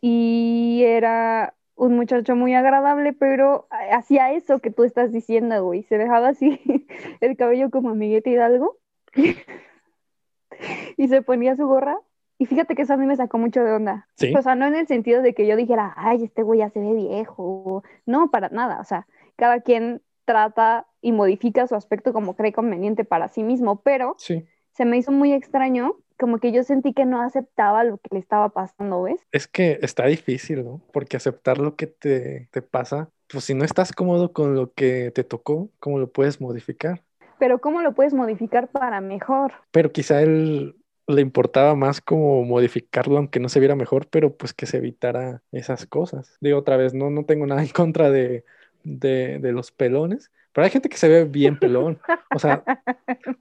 Y 0.00 0.82
era 0.84 1.54
un 1.76 1.96
muchacho 1.96 2.36
muy 2.36 2.54
agradable, 2.54 3.12
pero 3.12 3.66
hacía 3.90 4.32
eso 4.32 4.60
que 4.60 4.70
tú 4.70 4.84
estás 4.84 5.12
diciendo, 5.12 5.64
güey. 5.64 5.82
Se 5.84 5.98
dejaba 5.98 6.28
así 6.28 6.60
el 7.20 7.36
cabello 7.36 7.70
como 7.70 7.90
amiguete 7.90 8.30
Hidalgo. 8.30 8.78
y 10.96 11.08
se 11.08 11.22
ponía 11.22 11.56
su 11.56 11.66
gorra 11.66 11.98
y 12.38 12.46
fíjate 12.46 12.74
que 12.74 12.82
eso 12.82 12.94
a 12.94 12.96
mí 12.96 13.06
me 13.06 13.16
sacó 13.16 13.38
mucho 13.38 13.62
de 13.62 13.72
onda. 13.72 14.08
O 14.36 14.42
sea, 14.42 14.54
no 14.54 14.66
en 14.66 14.74
el 14.74 14.86
sentido 14.86 15.22
de 15.22 15.34
que 15.34 15.46
yo 15.46 15.56
dijera, 15.56 15.94
ay, 15.96 16.24
este 16.24 16.42
güey 16.42 16.58
ya 16.58 16.70
se 16.70 16.80
ve 16.80 16.92
viejo. 16.92 17.84
No, 18.06 18.30
para 18.30 18.48
nada. 18.48 18.80
O 18.80 18.84
sea, 18.84 19.06
cada 19.36 19.60
quien 19.60 20.02
trata 20.24 20.86
y 21.00 21.12
modifica 21.12 21.66
su 21.66 21.74
aspecto 21.74 22.12
como 22.12 22.34
cree 22.34 22.52
conveniente 22.52 23.04
para 23.04 23.28
sí 23.28 23.42
mismo, 23.44 23.82
pero 23.82 24.16
se 24.18 24.84
me 24.84 24.96
hizo 24.96 25.12
muy 25.12 25.32
extraño, 25.32 25.96
como 26.18 26.38
que 26.38 26.52
yo 26.52 26.62
sentí 26.62 26.92
que 26.92 27.04
no 27.04 27.20
aceptaba 27.22 27.84
lo 27.84 27.98
que 27.98 28.08
le 28.12 28.18
estaba 28.20 28.48
pasando, 28.50 29.02
¿ves? 29.02 29.20
Es 29.32 29.48
que 29.48 29.78
está 29.82 30.06
difícil, 30.06 30.64
¿no? 30.64 30.80
Porque 30.92 31.16
aceptar 31.16 31.58
lo 31.58 31.76
que 31.76 31.86
te, 31.88 32.48
te 32.52 32.62
pasa, 32.62 33.10
pues 33.28 33.44
si 33.44 33.54
no 33.54 33.64
estás 33.64 33.92
cómodo 33.92 34.32
con 34.32 34.54
lo 34.54 34.72
que 34.72 35.10
te 35.10 35.24
tocó, 35.24 35.70
¿cómo 35.80 35.98
lo 35.98 36.12
puedes 36.12 36.40
modificar? 36.40 37.04
Pero 37.38 37.60
¿cómo 37.60 37.80
lo 37.82 37.94
puedes 37.94 38.14
modificar 38.14 38.68
para 38.68 39.00
mejor? 39.00 39.52
Pero 39.70 39.92
quizá 39.92 40.22
él 40.22 40.76
le 41.06 41.20
importaba 41.20 41.74
más 41.74 42.00
como 42.00 42.44
modificarlo 42.44 43.18
aunque 43.18 43.40
no 43.40 43.48
se 43.48 43.60
viera 43.60 43.74
mejor, 43.76 44.08
pero 44.08 44.36
pues 44.36 44.54
que 44.54 44.66
se 44.66 44.78
evitara 44.78 45.42
esas 45.52 45.86
cosas. 45.86 46.36
Digo 46.40 46.58
otra 46.58 46.76
vez, 46.76 46.94
no, 46.94 47.10
no 47.10 47.24
tengo 47.24 47.46
nada 47.46 47.62
en 47.62 47.68
contra 47.68 48.10
de, 48.10 48.44
de, 48.84 49.38
de 49.40 49.52
los 49.52 49.72
pelones, 49.72 50.30
pero 50.54 50.64
hay 50.64 50.70
gente 50.70 50.88
que 50.88 50.96
se 50.96 51.08
ve 51.08 51.24
bien 51.24 51.58
pelón. 51.58 51.98
O 52.34 52.38
sea, 52.38 52.62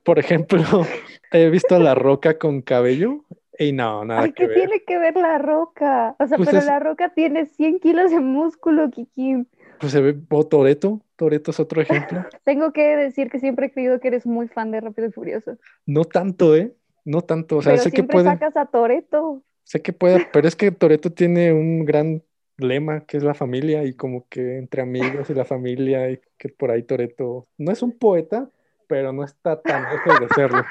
por 0.04 0.18
ejemplo, 0.18 0.62
he 1.32 1.50
visto 1.50 1.76
a 1.76 1.80
la 1.80 1.94
roca 1.94 2.40
con 2.40 2.62
cabello 2.62 3.24
y 3.60 3.72
no, 3.72 4.04
nada 4.04 4.24
Ay, 4.24 4.34
¿qué 4.34 4.48
tiene 4.48 4.82
que 4.86 4.98
ver 4.98 5.16
la 5.16 5.38
roca? 5.38 6.16
O 6.20 6.28
sea, 6.28 6.38
pues 6.38 6.50
pero 6.50 6.66
la 6.66 6.80
roca 6.80 7.14
tiene 7.14 7.46
100 7.46 7.80
kilos 7.80 8.10
de 8.10 8.20
músculo, 8.20 8.90
Kiki. 8.90 9.46
Pues 9.80 9.92
se 9.92 10.02
ve, 10.02 10.18
o 10.30 10.48
Toreto, 10.48 11.02
Toreto 11.16 11.52
es 11.52 11.60
otro 11.60 11.82
ejemplo. 11.82 12.26
Tengo 12.44 12.74
que 12.74 12.98
decir 12.98 13.30
que 13.30 13.40
siempre 13.40 13.68
he 13.68 13.72
creído 13.72 14.00
que 14.00 14.08
eres 14.08 14.26
muy 14.26 14.48
fan 14.48 14.72
de 14.72 14.82
Rápido 14.82 15.08
y 15.08 15.12
Furioso. 15.12 15.58
No 15.86 16.06
tanto, 16.06 16.56
¿eh? 16.56 16.74
No 17.06 17.22
tanto, 17.22 17.58
o 17.58 17.62
sea, 17.62 17.78
sé 17.78 17.92
que 17.92 18.04
puede. 18.04 18.26
sacas 18.26 18.58
a 18.58 18.66
Toreto. 18.66 19.44
Sé 19.66 19.82
que 19.82 19.94
puede, 19.94 20.28
pero 20.34 20.48
es 20.48 20.56
que 20.56 20.72
Toreto 20.72 21.12
tiene 21.12 21.54
un 21.54 21.86
gran 21.86 22.24
lema 22.64 23.06
que 23.06 23.18
es 23.18 23.24
la 23.24 23.34
familia 23.34 23.84
y 23.84 23.94
como 23.96 24.28
que 24.28 24.58
entre 24.58 24.82
amigos 24.82 25.30
y 25.30 25.34
la 25.34 25.46
familia 25.46 26.10
y 26.10 26.20
que 26.38 26.50
por 26.50 26.72
ahí 26.72 26.84
Toreto 26.84 27.48
no 27.58 27.72
es 27.72 27.82
un 27.82 27.98
poeta, 27.98 28.50
pero 28.88 29.14
no 29.14 29.24
está 29.24 29.62
tan 29.62 29.84
lejos 29.92 30.20
de 30.20 30.28
serlo. 30.30 30.64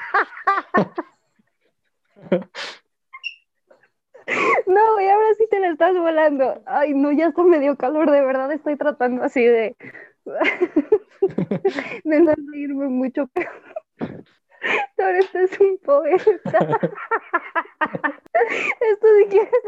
No, 4.65 5.01
y 5.01 5.07
ahora 5.07 5.27
sí 5.37 5.45
te 5.49 5.59
la 5.59 5.69
estás 5.69 5.95
volando. 5.97 6.63
Ay, 6.65 6.93
no, 6.93 7.11
ya 7.11 7.27
está 7.27 7.43
medio 7.43 7.75
calor, 7.77 8.09
de 8.09 8.21
verdad 8.21 8.51
estoy 8.51 8.77
tratando 8.77 9.23
así 9.23 9.43
de 9.43 9.75
de 12.03 12.19
no 12.19 12.33
reírme 12.51 12.87
mucho. 12.87 13.29
Toreto 14.95 15.39
es 15.39 15.59
un 15.59 15.77
poeta. 15.79 16.23
Esto 18.33 18.99
puedes 19.01 19.27
cortar. 19.27 19.62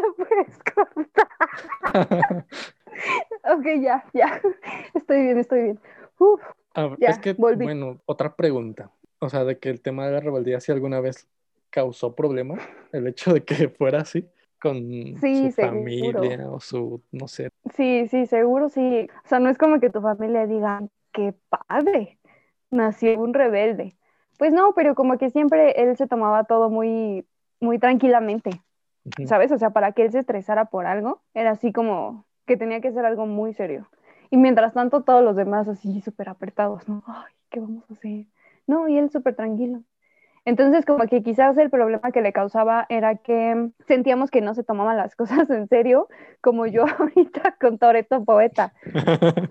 Ok, 3.44 3.66
ya, 3.82 4.04
ya. 4.14 4.42
Estoy 4.94 5.22
bien, 5.24 5.38
estoy 5.40 5.62
bien. 5.64 5.80
es 7.00 7.20
que, 7.20 7.34
bueno, 7.34 8.02
otra 8.06 8.36
pregunta. 8.36 8.92
O 9.20 9.30
sea, 9.30 9.44
de 9.44 9.60
que 9.60 9.70
el 9.70 9.82
tema 9.82 10.06
de 10.06 10.14
la 10.14 10.20
rebeldía, 10.20 10.60
si 10.60 10.72
alguna 10.72 11.00
vez 11.00 11.28
causó 11.70 12.16
problema, 12.16 12.58
el 12.92 13.08
hecho 13.08 13.34
de 13.34 13.44
que 13.44 13.70
fuera 13.70 14.02
así. 14.02 14.28
con 14.62 14.74
Sí, 15.22 15.50
su 15.50 15.52
seguro. 15.52 15.68
familia 15.68 16.50
o 16.50 16.60
su, 16.60 17.02
no 17.12 17.28
sé. 17.28 17.50
Sí, 17.76 18.08
sí, 18.10 18.26
seguro 18.26 18.70
sí. 18.70 19.08
O 19.26 19.28
sea, 19.28 19.40
no 19.40 19.50
es 19.50 19.58
como 19.58 19.80
que 19.80 19.90
tu 19.90 20.02
familia 20.02 20.48
diga, 20.48 20.82
qué 21.12 21.34
padre, 21.50 22.20
nació 22.72 23.20
un 23.20 23.34
rebelde. 23.34 23.98
Pues 24.38 24.52
no, 24.52 24.74
pero 24.76 24.96
como 24.96 25.18
que 25.18 25.30
siempre 25.30 25.72
él 25.82 25.96
se 25.98 26.08
tomaba 26.08 26.44
todo 26.44 26.70
muy, 26.70 27.26
muy 27.60 27.80
tranquilamente, 27.80 28.50
¿sabes? 29.28 29.52
O 29.52 29.58
sea, 29.58 29.72
para 29.72 29.92
que 29.92 30.04
él 30.04 30.12
se 30.12 30.20
estresara 30.20 30.66
por 30.66 30.86
algo, 30.86 31.22
era 31.34 31.52
así 31.52 31.72
como 31.72 32.26
que 32.46 32.58
tenía 32.58 32.82
que 32.82 32.92
ser 32.92 33.06
algo 33.06 33.26
muy 33.26 33.54
serio. 33.54 33.88
Y 34.30 34.38
mientras 34.38 34.74
tanto, 34.74 35.04
todos 35.04 35.24
los 35.24 35.36
demás 35.36 35.68
así 35.68 36.02
súper 36.02 36.30
apretados, 36.30 36.88
¿no? 36.88 37.04
Ay, 37.08 37.34
¿qué 37.50 37.60
vamos 37.60 37.84
a 37.90 37.94
hacer? 37.94 38.26
No, 38.68 38.88
y 38.88 38.98
él 38.98 39.10
súper 39.10 39.36
tranquilo. 39.36 39.82
Entonces, 40.46 40.86
como 40.86 41.06
que 41.08 41.24
quizás 41.24 41.58
el 41.58 41.72
problema 41.72 42.12
que 42.12 42.22
le 42.22 42.32
causaba 42.32 42.86
era 42.90 43.16
que 43.16 43.72
sentíamos 43.88 44.30
que 44.30 44.42
no 44.42 44.54
se 44.54 44.64
tomaban 44.64 44.98
las 44.98 45.16
cosas 45.18 45.50
en 45.50 45.68
serio, 45.68 46.08
como 46.42 46.68
yo 46.68 46.86
ahorita 47.00 47.56
con 47.60 47.78
Toreto 47.78 48.24
Poeta. 48.24 48.74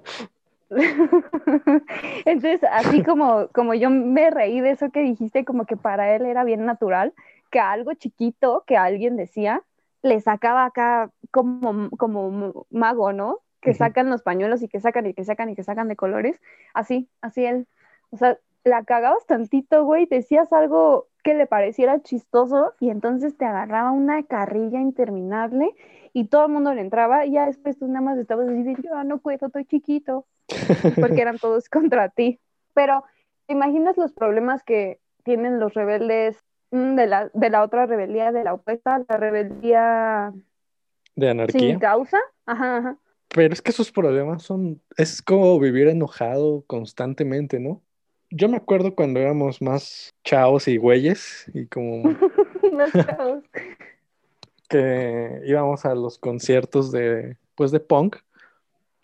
Entonces, 2.24 2.60
así 2.70 3.02
como, 3.02 3.48
como 3.48 3.74
yo 3.74 3.90
me 3.90 4.30
reí 4.30 4.60
de 4.60 4.70
eso 4.70 4.90
que 4.90 5.00
dijiste, 5.00 5.44
como 5.44 5.66
que 5.66 5.76
para 5.76 6.14
él 6.14 6.26
era 6.26 6.42
bien 6.44 6.64
natural 6.64 7.12
que 7.50 7.60
algo 7.60 7.94
chiquito 7.94 8.64
que 8.66 8.76
alguien 8.76 9.16
decía 9.16 9.62
le 10.02 10.20
sacaba 10.20 10.66
acá 10.66 11.10
como, 11.30 11.90
como 11.90 12.66
mago, 12.70 13.12
¿no? 13.12 13.38
Que 13.60 13.72
sacan 13.72 14.10
los 14.10 14.22
pañuelos 14.22 14.62
y 14.62 14.68
que 14.68 14.78
sacan 14.78 15.06
y 15.06 15.14
que 15.14 15.24
sacan 15.24 15.48
y 15.48 15.54
que 15.54 15.62
sacan 15.62 15.88
de 15.88 15.96
colores. 15.96 16.38
Así, 16.74 17.08
así 17.22 17.46
él. 17.46 17.66
O 18.10 18.18
sea, 18.18 18.38
la 18.64 18.84
cagabas 18.84 19.24
tantito, 19.26 19.84
güey, 19.84 20.04
decías 20.04 20.52
algo 20.52 21.08
que 21.22 21.34
le 21.34 21.46
pareciera 21.46 22.02
chistoso 22.02 22.74
y 22.80 22.90
entonces 22.90 23.36
te 23.36 23.46
agarraba 23.46 23.92
una 23.92 24.22
carrilla 24.24 24.80
interminable 24.80 25.74
y 26.12 26.26
todo 26.26 26.46
el 26.46 26.52
mundo 26.52 26.74
le 26.74 26.82
entraba 26.82 27.24
y 27.24 27.32
ya 27.32 27.46
después 27.46 27.78
tú 27.78 27.86
nada 27.86 28.02
más 28.02 28.18
estabas 28.18 28.46
de, 28.46 28.76
yo 28.82 29.04
no 29.04 29.18
puedo, 29.18 29.46
estoy 29.46 29.64
chiquito 29.64 30.26
porque 31.00 31.22
eran 31.22 31.38
todos 31.38 31.68
contra 31.70 32.10
ti. 32.10 32.40
Pero, 32.74 33.04
¿te 33.46 33.54
imaginas 33.54 33.96
los 33.96 34.12
problemas 34.12 34.62
que 34.62 35.00
tienen 35.24 35.58
los 35.58 35.72
rebeldes 35.72 36.38
de 36.74 37.06
la, 37.06 37.30
de 37.32 37.50
la 37.50 37.62
otra 37.62 37.86
rebeldía, 37.86 38.32
de 38.32 38.44
la 38.44 38.54
opuesta, 38.54 39.04
la 39.08 39.16
rebeldía 39.16 40.32
De 41.14 41.26
sin 41.26 41.30
anarquía. 41.30 41.78
causa? 41.78 42.18
Ajá, 42.46 42.78
ajá. 42.78 42.98
Pero 43.28 43.52
es 43.54 43.62
que 43.62 43.72
sus 43.72 43.90
problemas 43.92 44.42
son, 44.42 44.80
es 44.96 45.22
como 45.22 45.58
vivir 45.58 45.88
enojado 45.88 46.64
constantemente, 46.66 47.58
¿no? 47.60 47.82
Yo 48.30 48.48
me 48.48 48.56
acuerdo 48.56 48.94
cuando 48.94 49.20
éramos 49.20 49.62
más 49.62 50.10
chavos 50.24 50.66
y 50.68 50.76
güeyes 50.76 51.50
y 51.54 51.66
como 51.66 52.02
Más 52.72 52.92
chavos. 52.92 53.44
que 54.68 55.40
íbamos 55.46 55.84
a 55.84 55.94
los 55.94 56.18
conciertos 56.18 56.90
de, 56.90 57.36
pues 57.54 57.70
de 57.70 57.80
punk, 57.80 58.16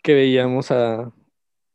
que 0.03 0.13
veíamos 0.13 0.71
a, 0.71 1.11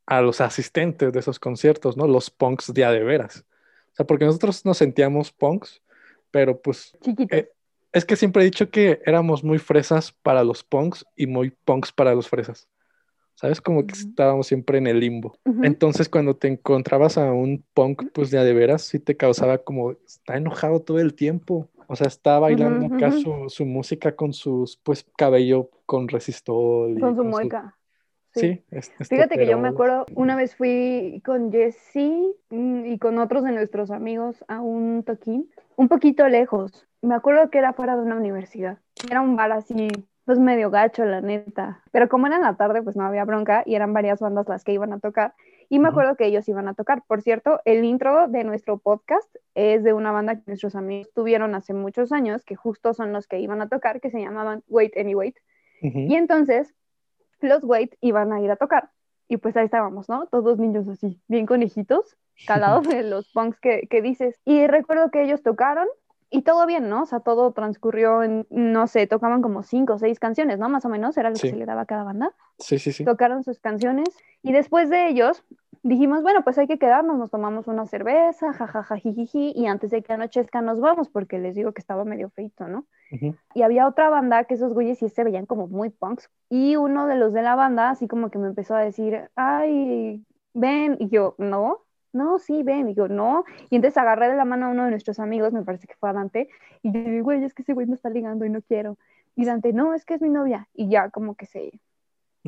a 0.07 0.21
los 0.21 0.41
asistentes 0.41 1.13
de 1.13 1.21
esos 1.21 1.39
conciertos, 1.39 1.97
¿no? 1.97 2.07
Los 2.07 2.31
punks 2.31 2.73
de 2.75 2.85
a 2.85 2.91
de 2.91 3.03
veras. 3.03 3.45
O 3.93 3.97
sea, 3.97 4.07
porque 4.07 4.27
nosotros 4.27 4.65
nos 4.67 4.79
sentíamos 4.79 5.33
punks, 5.33 5.83
pero 6.37 6.61
pues 6.61 6.95
Chiquitos. 7.01 7.39
eh, 7.39 7.49
es 7.95 8.05
que 8.05 8.15
siempre 8.15 8.43
he 8.43 8.45
dicho 8.45 8.69
que 8.71 9.01
éramos 9.07 9.43
muy 9.43 9.57
fresas 9.59 10.13
para 10.13 10.45
los 10.45 10.63
punks 10.63 11.07
y 11.17 11.27
muy 11.27 11.49
punks 11.65 11.93
para 11.93 12.15
los 12.15 12.29
fresas. 12.29 12.69
¿Sabes? 13.37 13.63
Como 13.63 13.87
que 13.87 13.95
estábamos 13.95 14.47
siempre 14.49 14.77
en 14.77 14.87
el 14.87 15.01
limbo. 15.01 15.39
Entonces, 15.63 16.11
cuando 16.11 16.37
te 16.37 16.49
encontrabas 16.49 17.17
a 17.17 17.33
un 17.33 17.65
punk, 17.73 18.03
pues 18.13 18.31
de 18.31 18.37
a 18.39 18.45
de 18.45 18.53
veras, 18.53 18.83
sí 18.83 18.99
te 18.99 19.17
causaba 19.17 19.57
como, 19.57 19.93
está 19.93 20.37
enojado 20.37 20.81
todo 20.81 21.01
el 21.01 21.15
tiempo. 21.15 21.69
O 21.87 21.97
sea, 21.97 22.07
está 22.07 22.39
bailando 22.39 22.95
acá 22.95 23.09
ujú. 23.09 23.19
su, 23.19 23.49
su 23.49 23.65
música 23.65 24.15
con 24.15 24.35
sus, 24.35 24.77
pues, 24.77 25.07
cabello 25.17 25.71
con 25.87 26.09
resistol. 26.09 26.99
y 26.99 27.01
Con 27.01 27.17
su 27.17 27.23
su- 27.23 27.29
mueca. 27.29 27.79
Sí, 28.35 28.63
es, 28.71 28.93
es 29.01 29.09
Fíjate 29.09 29.39
que 29.39 29.47
yo 29.47 29.57
me 29.59 29.69
acuerdo, 29.69 30.05
una 30.15 30.37
vez 30.37 30.55
fui 30.55 31.23
con 31.25 31.51
Jesse 31.51 32.35
mm, 32.51 32.85
y 32.85 32.99
con 32.99 33.19
otros 33.19 33.45
de 33.45 33.53
nuestros 33.53 33.91
amigos 33.91 34.45
a 34.49 34.61
un 34.61 35.03
toquín, 35.03 35.49
un 35.77 35.89
poquito 35.89 36.29
lejos. 36.29 36.87
Me 37.03 37.15
acuerdo 37.15 37.51
que 37.51 37.59
era 37.59 37.73
fuera 37.73 37.97
de 37.97 38.03
una 38.03 38.17
universidad. 38.17 38.79
Era 39.09 39.21
un 39.21 39.37
bar 39.37 39.53
así, 39.53 39.89
pues 40.25 40.39
medio 40.39 40.71
gacho, 40.71 41.05
la 41.05 41.21
neta. 41.21 41.83
Pero 41.93 42.09
como 42.09 42.27
era 42.27 42.37
en 42.37 42.43
la 42.43 42.57
tarde, 42.57 42.83
pues 42.83 42.97
no 42.97 43.05
había 43.05 43.25
bronca 43.25 43.63
y 43.65 43.75
eran 43.75 43.93
varias 43.93 44.21
bandas 44.21 44.49
las 44.49 44.65
que 44.65 44.73
iban 44.73 44.93
a 44.93 44.99
tocar. 44.99 45.35
Y 45.69 45.79
me 45.79 45.89
acuerdo 45.89 46.17
que 46.17 46.27
ellos 46.27 46.49
iban 46.49 46.69
a 46.69 46.75
tocar. 46.75 47.03
Por 47.07 47.23
cierto, 47.23 47.61
el 47.65 47.85
intro 47.85 48.29
de 48.29 48.45
nuestro 48.45 48.79
podcast 48.79 49.35
es 49.55 49.83
de 49.83 49.93
una 49.93 50.13
banda 50.13 50.37
que 50.37 50.43
nuestros 50.47 50.77
amigos 50.77 51.13
tuvieron 51.13 51.55
hace 51.55 51.75
muchos 51.75 52.13
años, 52.13 52.45
que 52.45 52.55
justo 52.55 52.95
son 52.95 53.13
los 53.13 53.27
que 53.27 53.41
iban 53.41 53.61
a 53.61 53.69
tocar, 53.69 54.01
que 54.01 54.11
se 54.11 54.21
llamaban 54.21 54.63
Wait 54.69 54.97
Any 54.97 55.15
Wait. 55.15 55.37
Ujú. 55.83 55.99
Y 55.99 56.15
entonces 56.15 56.75
los 57.41 57.65
Wait 57.65 57.97
iban 58.01 58.33
a 58.33 58.41
ir 58.41 58.51
a 58.51 58.57
tocar. 58.57 58.91
Y 59.29 59.39
pues 59.39 59.57
ahí 59.57 59.65
estábamos, 59.65 60.09
¿no? 60.09 60.27
Todos 60.27 60.59
niños 60.59 60.89
así, 60.89 61.21
bien 61.29 61.47
conejitos, 61.47 62.17
calados 62.47 62.87
de 62.89 63.03
los 63.03 63.29
punks 63.33 63.59
que, 63.61 63.87
que 63.91 64.03
dices. 64.03 64.39
Y 64.45 64.67
recuerdo 64.67 65.11
que 65.11 65.23
ellos 65.23 65.43
tocaron 65.43 65.89
y 66.29 66.43
todo 66.43 66.67
bien, 66.67 66.89
¿no? 66.89 67.03
O 67.03 67.07
sea, 67.07 67.21
todo 67.21 67.53
transcurrió 67.53 68.23
en, 68.23 68.47
no 68.51 68.87
sé, 68.89 69.07
tocaban 69.07 69.43
como 69.43 69.63
cinco 69.63 69.95
o 69.95 69.99
seis 69.99 70.19
canciones, 70.19 70.59
¿no? 70.59 70.69
Más 70.69 70.85
o 70.85 70.89
menos 70.89 71.17
era 71.17 71.31
lo 71.31 71.37
Sí. 71.37 71.43
que 71.43 71.51
se 71.51 71.57
le 71.57 71.67
daba 71.67 71.83
a 71.83 71.87
cada 71.87 72.03
banda. 72.05 72.35
Sí, 72.59 72.79
sí, 72.79 72.93
sí. 72.93 73.05
Tocaron 73.05 73.45
sus 73.45 73.61
canciones 73.61 74.09
y 74.43 74.53
después 74.53 74.91
de 74.91 75.09
ellos 75.09 75.45
dijimos, 75.87 76.23
bueno, 76.23 76.43
pues 76.43 76.59
hay 76.59 76.67
que 76.67 76.79
quedarnos, 76.79 77.17
nos 77.17 77.31
tomamos 77.31 77.69
una 77.69 77.87
cerveza, 77.87 78.53
jajaja, 78.53 78.97
jijiji, 78.97 79.53
y 79.55 79.67
antes 79.67 79.91
de 79.91 80.03
que 80.03 80.13
anochezca 80.13 80.61
nos 80.61 80.81
vamos, 80.81 81.09
porque 81.09 81.39
les 81.39 81.55
digo 81.55 81.73
que 81.73 81.81
estaba 81.81 82.05
medio 82.05 82.29
feito, 82.31 82.67
¿no? 82.67 82.87
Ujú. 83.13 83.37
y 83.55 83.63
había 83.63 83.87
otra 83.87 84.11
banda 84.11 84.45
que 84.45 84.55
esos 84.55 84.75
güeyes 84.75 84.99
sí 84.99 85.09
se 85.09 85.23
veían 85.23 85.47
como 85.47 85.69
muy 85.69 85.91
punks. 85.91 86.29
Y 86.51 86.75
uno 86.75 87.07
de 87.07 87.15
los 87.15 87.33
de 87.33 87.43
la 87.43 87.55
banda, 87.55 87.91
así 87.91 88.09
como 88.09 88.31
que 88.31 88.39
me 88.39 88.49
empezó 88.49 88.75
a 88.75 88.81
decir, 88.81 89.31
ay, 89.37 90.25
ven. 90.55 90.97
Y 90.99 91.09
yo, 91.09 91.37
no, 91.39 91.85
no, 92.13 92.41
sí, 92.41 92.65
ven. 92.65 92.89
Y 92.89 92.95
yo, 92.95 93.07
no. 93.07 93.45
Y 93.71 93.77
entonces 93.77 93.97
agarré 93.97 94.29
de 94.29 94.37
la 94.37 94.45
mano 94.45 94.67
a 94.67 94.69
uno 94.71 94.85
de 94.85 94.91
nuestros 94.91 95.21
amigos, 95.21 95.53
me 95.53 95.63
parece 95.63 95.87
que 95.87 95.95
fue 95.95 96.11
a 96.11 96.15
Dante, 96.15 96.49
y 96.83 96.93
yo 96.93 97.01
digo, 97.01 97.25
güey, 97.25 97.45
es 97.45 97.55
que 97.55 97.63
ese 97.63 97.75
güey 97.75 97.87
me 97.87 97.95
está 97.95 98.11
ligando 98.11 98.45
y 98.45 98.51
no 98.51 98.61
quiero. 98.61 98.99
Y 99.37 99.45
Dante, 99.45 99.73
no, 99.73 99.95
es 99.95 100.05
que 100.05 100.15
es 100.15 100.21
mi 100.21 100.31
novia. 100.31 100.69
Y 100.75 100.89
ya 100.89 101.11
como 101.11 101.37
que 101.37 101.47
se, 101.47 101.79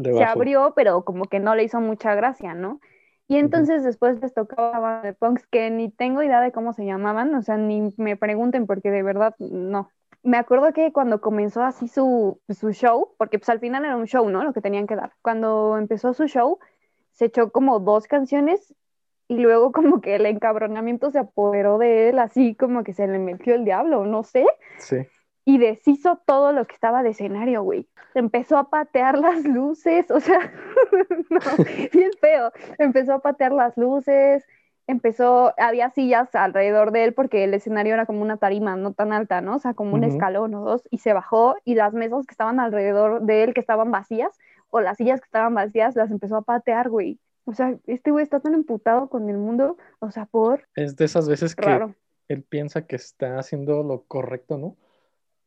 se 0.03 0.24
abrió, 0.24 0.72
pero 0.74 1.05
como 1.05 1.27
que 1.27 1.38
no 1.38 1.55
le 1.55 1.62
hizo 1.62 1.81
mucha 1.81 2.16
gracia, 2.16 2.55
¿no? 2.55 2.81
Y 3.28 3.36
entonces 3.36 3.84
después 3.84 4.20
les 4.20 4.32
tocaba 4.32 5.02
de 5.02 5.12
punks 5.12 5.46
que 5.46 5.70
ni 5.70 5.90
tengo 5.90 6.22
idea 6.22 6.40
de 6.40 6.50
cómo 6.50 6.72
se 6.72 6.86
llamaban, 6.86 7.34
o 7.34 7.42
sea, 7.42 7.58
ni 7.58 7.94
me 7.98 8.16
pregunten 8.16 8.66
porque 8.66 8.90
de 8.90 9.02
verdad 9.02 9.34
no. 9.38 9.90
Me 10.22 10.38
acuerdo 10.38 10.72
que 10.72 10.92
cuando 10.92 11.20
comenzó 11.20 11.62
así 11.62 11.88
su, 11.88 12.40
su 12.48 12.72
show, 12.72 13.14
porque 13.18 13.38
pues 13.38 13.50
al 13.50 13.60
final 13.60 13.84
era 13.84 13.96
un 13.96 14.06
show, 14.06 14.28
¿no? 14.30 14.42
Lo 14.42 14.52
que 14.52 14.62
tenían 14.62 14.86
que 14.86 14.96
dar. 14.96 15.12
Cuando 15.22 15.76
empezó 15.76 16.14
su 16.14 16.26
show, 16.26 16.58
se 17.12 17.26
echó 17.26 17.52
como 17.52 17.80
dos 17.80 18.06
canciones 18.06 18.74
y 19.28 19.36
luego 19.36 19.72
como 19.72 20.00
que 20.00 20.16
el 20.16 20.24
encabronamiento 20.24 21.10
se 21.10 21.18
apoderó 21.18 21.76
de 21.76 22.08
él, 22.08 22.18
así 22.18 22.54
como 22.54 22.82
que 22.82 22.94
se 22.94 23.06
le 23.06 23.18
metió 23.18 23.54
el 23.54 23.64
diablo, 23.64 24.06
no 24.06 24.22
sé 24.24 24.46
Sí. 24.78 25.06
Y 25.48 25.56
deshizo 25.56 26.20
todo 26.26 26.52
lo 26.52 26.66
que 26.66 26.74
estaba 26.74 27.02
de 27.02 27.08
escenario, 27.08 27.62
güey. 27.62 27.88
Empezó 28.14 28.58
a 28.58 28.68
patear 28.68 29.16
las 29.16 29.44
luces, 29.44 30.11
o 30.11 30.20
sea, 30.20 30.40
no, 31.30 31.40
bien 31.90 32.11
feo. 32.20 32.52
Empezó 32.76 33.14
a 33.14 33.20
patear 33.20 33.52
las 33.52 33.74
luces, 33.78 34.44
empezó, 34.87 35.54
había 35.56 35.88
sillas 35.88 36.34
alrededor 36.34 36.92
de 36.92 37.04
él 37.04 37.14
porque 37.14 37.44
el 37.44 37.54
escenario 37.54 37.94
era 37.94 38.04
como 38.04 38.20
una 38.20 38.37
tarima 38.37 38.76
no 38.76 38.92
tan 38.92 39.11
alta, 39.14 39.40
¿no? 39.40 39.56
O 39.56 39.58
sea, 39.58 39.72
como 39.72 39.94
un 39.94 40.04
escalón 40.04 40.54
o 40.54 40.66
dos, 40.66 40.82
y 40.90 40.98
se 40.98 41.14
bajó 41.14 41.56
y 41.64 41.76
las 41.76 41.94
mesas 41.94 42.26
que 42.26 42.32
estaban 42.32 42.61
alrededor 42.61 43.22
de 43.22 43.44
él, 43.44 43.54
que 43.54 43.61
estaban 43.61 43.90
vacías, 43.90 44.37
o 44.68 44.82
las 44.82 44.98
sillas 44.98 45.18
que 45.22 45.28
estaban 45.28 45.54
vacías, 45.54 45.96
las 45.96 46.11
empezó 46.11 46.37
a 46.37 46.42
patear, 46.42 46.90
güey. 46.90 47.18
O 47.46 47.54
sea, 47.54 47.74
este 47.87 48.11
güey 48.11 48.22
está 48.22 48.40
tan 48.40 48.52
emputado 48.52 49.08
con 49.08 49.30
el 49.30 49.38
mundo, 49.38 49.78
o 50.00 50.11
sea, 50.11 50.26
por 50.26 50.68
Es 50.74 50.94
de 50.96 51.06
esas 51.06 51.26
veces 51.26 51.56
que 51.56 51.64
raro. 51.64 51.94
él 52.28 52.42
piensa 52.42 52.87
que 52.87 52.96
está 52.96 53.38
haciendo 53.38 53.82
lo 53.82 54.02
correcto, 54.02 54.58
¿no? 54.58 54.76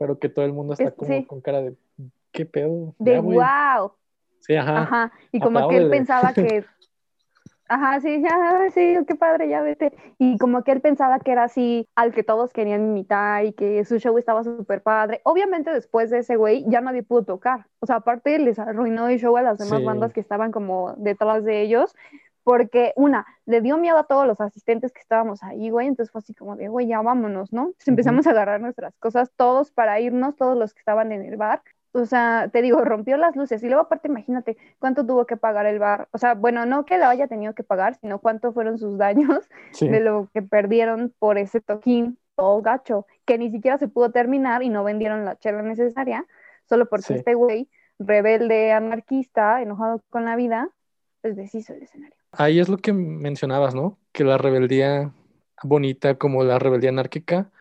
Pero 0.02 0.18
que 0.18 0.30
todo 0.30 0.46
el 0.46 0.52
mundo 0.52 0.74
está 0.74 0.86
Es- 0.86 0.94
como 0.96 1.12
sí. 1.12 1.26
con 1.28 1.42
cara 1.42 1.62
de, 1.62 1.76
¿qué 2.32 2.48
pedo? 2.48 2.96
De 2.98 3.12
Ya, 3.14 3.22
wow. 3.22 3.92
Sí, 4.40 4.56
ajá. 4.56 4.82
Ajá, 4.82 5.12
y 5.32 5.40
como 5.40 5.68
que 5.70 5.78
él 5.78 5.92
pensaba 5.92 6.34
que, 6.34 6.66
ajá, 7.70 8.02
sí, 8.02 8.20
ya, 8.20 8.68
sí, 8.74 8.98
qué 9.08 9.14
padre, 9.14 9.48
ya 9.48 9.62
vete. 9.62 9.94
Y 10.18 10.40
como 10.40 10.64
que 10.64 10.72
él 10.72 10.82
pensaba 10.82 11.20
que 11.20 11.32
era 11.32 11.44
así 11.44 11.88
al 11.94 12.16
que 12.16 12.24
todos 12.24 12.52
querían 12.52 12.82
imitar 12.88 13.46
y 13.46 13.54
que 13.54 13.86
su 13.86 14.00
show 14.00 14.18
estaba 14.18 14.44
súper 14.44 14.82
padre. 14.82 15.22
Obviamente 15.24 15.72
después 15.72 16.10
de 16.10 16.18
ese 16.18 16.36
güey 16.36 16.66
ya 16.68 16.82
nadie 16.82 17.04
pudo 17.04 17.22
tocar. 17.24 17.68
O 17.80 17.86
sea, 17.86 17.98
aparte 17.98 18.40
les 18.40 18.58
arruinó 18.58 19.08
el 19.08 19.20
show 19.20 19.38
a 19.38 19.44
las 19.44 19.60
demás 19.60 19.82
Sí. 19.82 19.86
bandas 19.86 20.14
que 20.14 20.20
estaban 20.20 20.52
como 20.52 20.96
detrás 20.98 21.44
de 21.46 21.62
ellos. 21.62 21.96
Porque 22.44 22.94
una, 22.96 23.26
le 23.46 23.62
dio 23.62 23.78
miedo 23.78 23.98
a 23.98 24.06
todos 24.06 24.26
los 24.26 24.42
asistentes 24.42 24.92
que 24.92 25.00
estábamos 25.02 25.44
ahí, 25.44 25.70
güey, 25.70 25.88
entonces 25.88 26.12
fue 26.12 26.20
así 26.20 26.34
como 26.34 26.56
de, 26.56 26.68
güey, 26.70 26.88
ya 26.88 27.02
vámonos, 27.02 27.54
¿no? 27.54 27.68
Entonces 27.68 27.88
empezamos 27.88 28.26
a 28.28 28.32
agarrar 28.32 28.60
nuestras 28.62 28.96
cosas 28.98 29.32
todos 29.36 29.72
para 29.72 30.00
irnos, 30.00 30.36
todos 30.36 30.58
los 30.58 30.74
que 30.74 30.80
estaban 30.80 31.12
en 31.12 31.24
el 31.24 31.38
bar, 31.38 31.62
o 31.94 32.06
sea, 32.06 32.50
te 32.52 32.62
digo, 32.62 32.84
rompió 32.86 33.18
las 33.18 33.36
luces 33.36 33.62
y 33.64 33.68
luego 33.68 33.82
aparte 33.82 34.08
imagínate 34.08 34.58
cuánto 34.80 35.06
tuvo 35.06 35.26
que 35.26 35.36
pagar 35.36 35.66
el 35.66 35.78
bar. 35.78 36.08
O 36.14 36.18
sea, 36.18 36.36
bueno, 36.36 36.66
no 36.66 36.86
que 36.86 36.98
lo 36.98 37.06
haya 37.06 37.28
tenido 37.28 37.54
que 37.54 37.64
pagar, 37.64 37.96
sino 37.96 38.20
cuánto 38.20 38.54
fueron 38.54 38.78
sus 38.80 38.98
daños 38.98 39.50
Sí. 39.74 39.90
de 39.90 40.00
lo 40.00 40.30
que 40.34 40.42
perdieron 40.42 41.14
por 41.20 41.38
ese 41.38 41.60
toquín 41.60 42.18
todo 42.38 42.62
gacho. 42.62 43.06
que 43.26 43.38
ni 43.38 43.52
siquiera 43.52 43.78
se 43.78 43.90
pudo 43.90 44.10
terminar 44.12 44.64
y 44.64 44.70
no 44.70 44.84
vendieron 44.86 45.26
la 45.26 45.36
chela 45.38 45.62
necesaria, 45.64 46.26
solo 46.68 46.88
porque 46.88 47.04
Sí. 47.08 47.14
este 47.16 47.34
güey, 47.36 47.70
rebelde, 48.00 48.72
anarquista, 48.72 49.62
enojado 49.62 50.02
con 50.10 50.24
la 50.26 50.36
vida, 50.38 50.70
pues 51.22 51.36
deshizo 51.36 51.74
el 51.74 51.84
escenario. 51.84 52.16
Ahí 52.32 52.60
es 52.60 52.70
lo 52.70 52.78
que 52.78 52.94
mencionabas, 52.94 53.76
¿no? 53.76 54.00
Que 54.12 54.24
la 54.24 54.38
rebeldía 54.38 55.14
bonita 55.64 56.16
como 56.18 56.44
la 56.44 56.60
rebeldía 56.60 56.90
anárquica, 56.90 57.52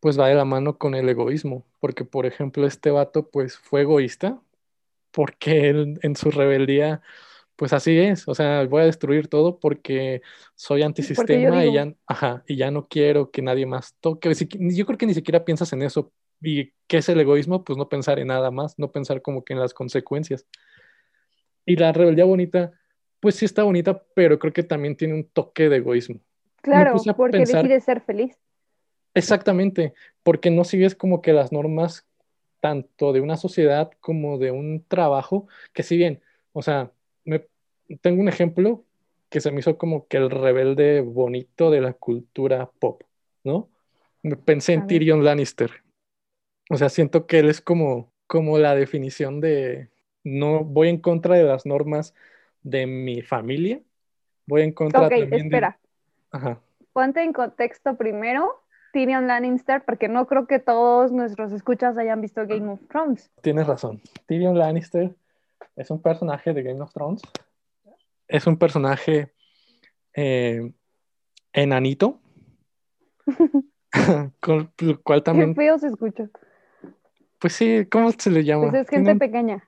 pues 0.00 0.18
va 0.18 0.28
de 0.28 0.34
la 0.34 0.44
mano 0.44 0.78
con 0.78 0.94
el 0.94 1.08
egoísmo. 1.08 1.64
Porque, 1.80 2.04
por 2.04 2.26
ejemplo, 2.26 2.66
este 2.66 2.90
vato, 2.90 3.30
pues 3.30 3.58
fue 3.58 3.82
egoísta, 3.82 4.40
porque 5.12 5.70
él 5.70 5.98
en 6.02 6.16
su 6.16 6.30
rebeldía, 6.30 7.02
pues 7.56 7.72
así 7.72 7.98
es. 7.98 8.28
O 8.28 8.34
sea, 8.34 8.64
voy 8.66 8.82
a 8.82 8.86
destruir 8.86 9.28
todo 9.28 9.58
porque 9.60 10.22
soy 10.54 10.82
antisistema 10.82 11.64
y 11.64 11.70
digo. 11.70 11.74
ya, 11.74 11.94
ajá, 12.06 12.44
y 12.46 12.56
ya 12.56 12.70
no 12.70 12.88
quiero 12.88 13.30
que 13.30 13.42
nadie 13.42 13.66
más 13.66 13.96
toque. 14.00 14.32
Yo 14.34 14.86
creo 14.86 14.98
que 14.98 15.06
ni 15.06 15.14
siquiera 15.14 15.44
piensas 15.44 15.72
en 15.72 15.82
eso. 15.82 16.12
¿Y 16.42 16.72
qué 16.86 16.98
es 16.98 17.08
el 17.08 17.20
egoísmo? 17.20 17.64
Pues 17.64 17.76
no 17.76 17.88
pensar 17.88 18.18
en 18.18 18.28
nada 18.28 18.50
más, 18.50 18.78
no 18.78 18.92
pensar 18.92 19.22
como 19.22 19.44
que 19.44 19.52
en 19.54 19.60
las 19.60 19.74
consecuencias. 19.74 20.46
Y 21.66 21.76
la 21.76 21.92
rebeldía 21.92 22.24
bonita, 22.24 22.72
pues 23.20 23.36
sí 23.36 23.44
está 23.44 23.62
bonita, 23.62 24.02
pero 24.14 24.38
creo 24.38 24.52
que 24.52 24.62
también 24.62 24.96
tiene 24.96 25.14
un 25.14 25.24
toque 25.24 25.68
de 25.68 25.76
egoísmo. 25.76 26.20
Claro, 26.62 26.96
porque 27.16 27.38
pensar- 27.38 27.62
decide 27.62 27.80
ser 27.80 28.00
feliz. 28.00 28.38
Exactamente, 29.14 29.94
porque 30.22 30.50
no 30.50 30.64
sigues 30.64 30.94
como 30.94 31.20
que 31.20 31.32
las 31.32 31.52
normas 31.52 32.06
tanto 32.60 33.12
de 33.12 33.20
una 33.20 33.36
sociedad 33.36 33.90
como 34.00 34.38
de 34.38 34.50
un 34.50 34.84
trabajo, 34.86 35.48
que 35.72 35.82
si 35.82 35.96
bien, 35.96 36.22
o 36.52 36.62
sea, 36.62 36.92
me, 37.24 37.46
tengo 38.00 38.20
un 38.20 38.28
ejemplo 38.28 38.84
que 39.28 39.40
se 39.40 39.50
me 39.50 39.60
hizo 39.60 39.78
como 39.78 40.06
que 40.06 40.18
el 40.18 40.30
rebelde 40.30 41.00
bonito 41.00 41.70
de 41.70 41.80
la 41.80 41.92
cultura 41.94 42.70
pop, 42.78 43.02
¿no? 43.44 43.68
Me 44.22 44.36
pensé 44.36 44.74
en. 44.74 44.86
Tyrion 44.86 45.24
Lannister. 45.24 45.70
O 46.68 46.76
sea, 46.76 46.88
siento 46.88 47.26
que 47.26 47.38
él 47.38 47.48
es 47.48 47.60
como, 47.60 48.12
como 48.26 48.58
la 48.58 48.74
definición 48.74 49.40
de 49.40 49.88
no 50.22 50.64
voy 50.64 50.88
en 50.88 50.98
contra 50.98 51.36
de 51.36 51.44
las 51.44 51.64
normas 51.64 52.14
de 52.62 52.86
mi 52.86 53.22
familia, 53.22 53.80
voy 54.46 54.62
en 54.62 54.72
contra 54.72 55.02
Ok, 55.02 55.10
también 55.10 55.30
de... 55.30 55.36
espera, 55.36 55.78
Ajá. 56.30 56.60
ponte 56.92 57.22
en 57.22 57.32
contexto 57.32 57.96
primero 57.96 58.62
Tyrion 58.92 59.26
Lannister, 59.26 59.82
porque 59.84 60.08
no 60.08 60.26
creo 60.26 60.46
que 60.46 60.58
todos 60.58 61.12
nuestros 61.12 61.52
escuchas 61.52 61.96
hayan 61.96 62.20
visto 62.20 62.46
Game 62.46 62.68
of 62.68 62.80
Thrones. 62.88 63.30
Tienes 63.40 63.66
razón. 63.66 64.00
Tyrion 64.26 64.58
Lannister 64.58 65.14
es 65.76 65.90
un 65.90 66.02
personaje 66.02 66.52
de 66.52 66.62
Game 66.62 66.80
of 66.80 66.92
Thrones. 66.92 67.22
Es 68.26 68.46
un 68.46 68.56
personaje 68.56 69.32
eh, 70.14 70.72
enanito, 71.52 72.20
con 74.40 74.72
el 74.78 74.98
cual 75.00 75.20
Qué 75.20 75.24
también, 75.24 75.54
feo 75.54 75.78
se 75.78 75.88
escucha. 75.88 76.28
pues 77.38 77.52
sí, 77.52 77.86
¿cómo 77.90 78.10
se 78.12 78.30
le 78.30 78.44
llama? 78.44 78.70
Pues 78.70 78.82
es 78.82 78.88
gente 78.88 79.14
pequeña. 79.16 79.64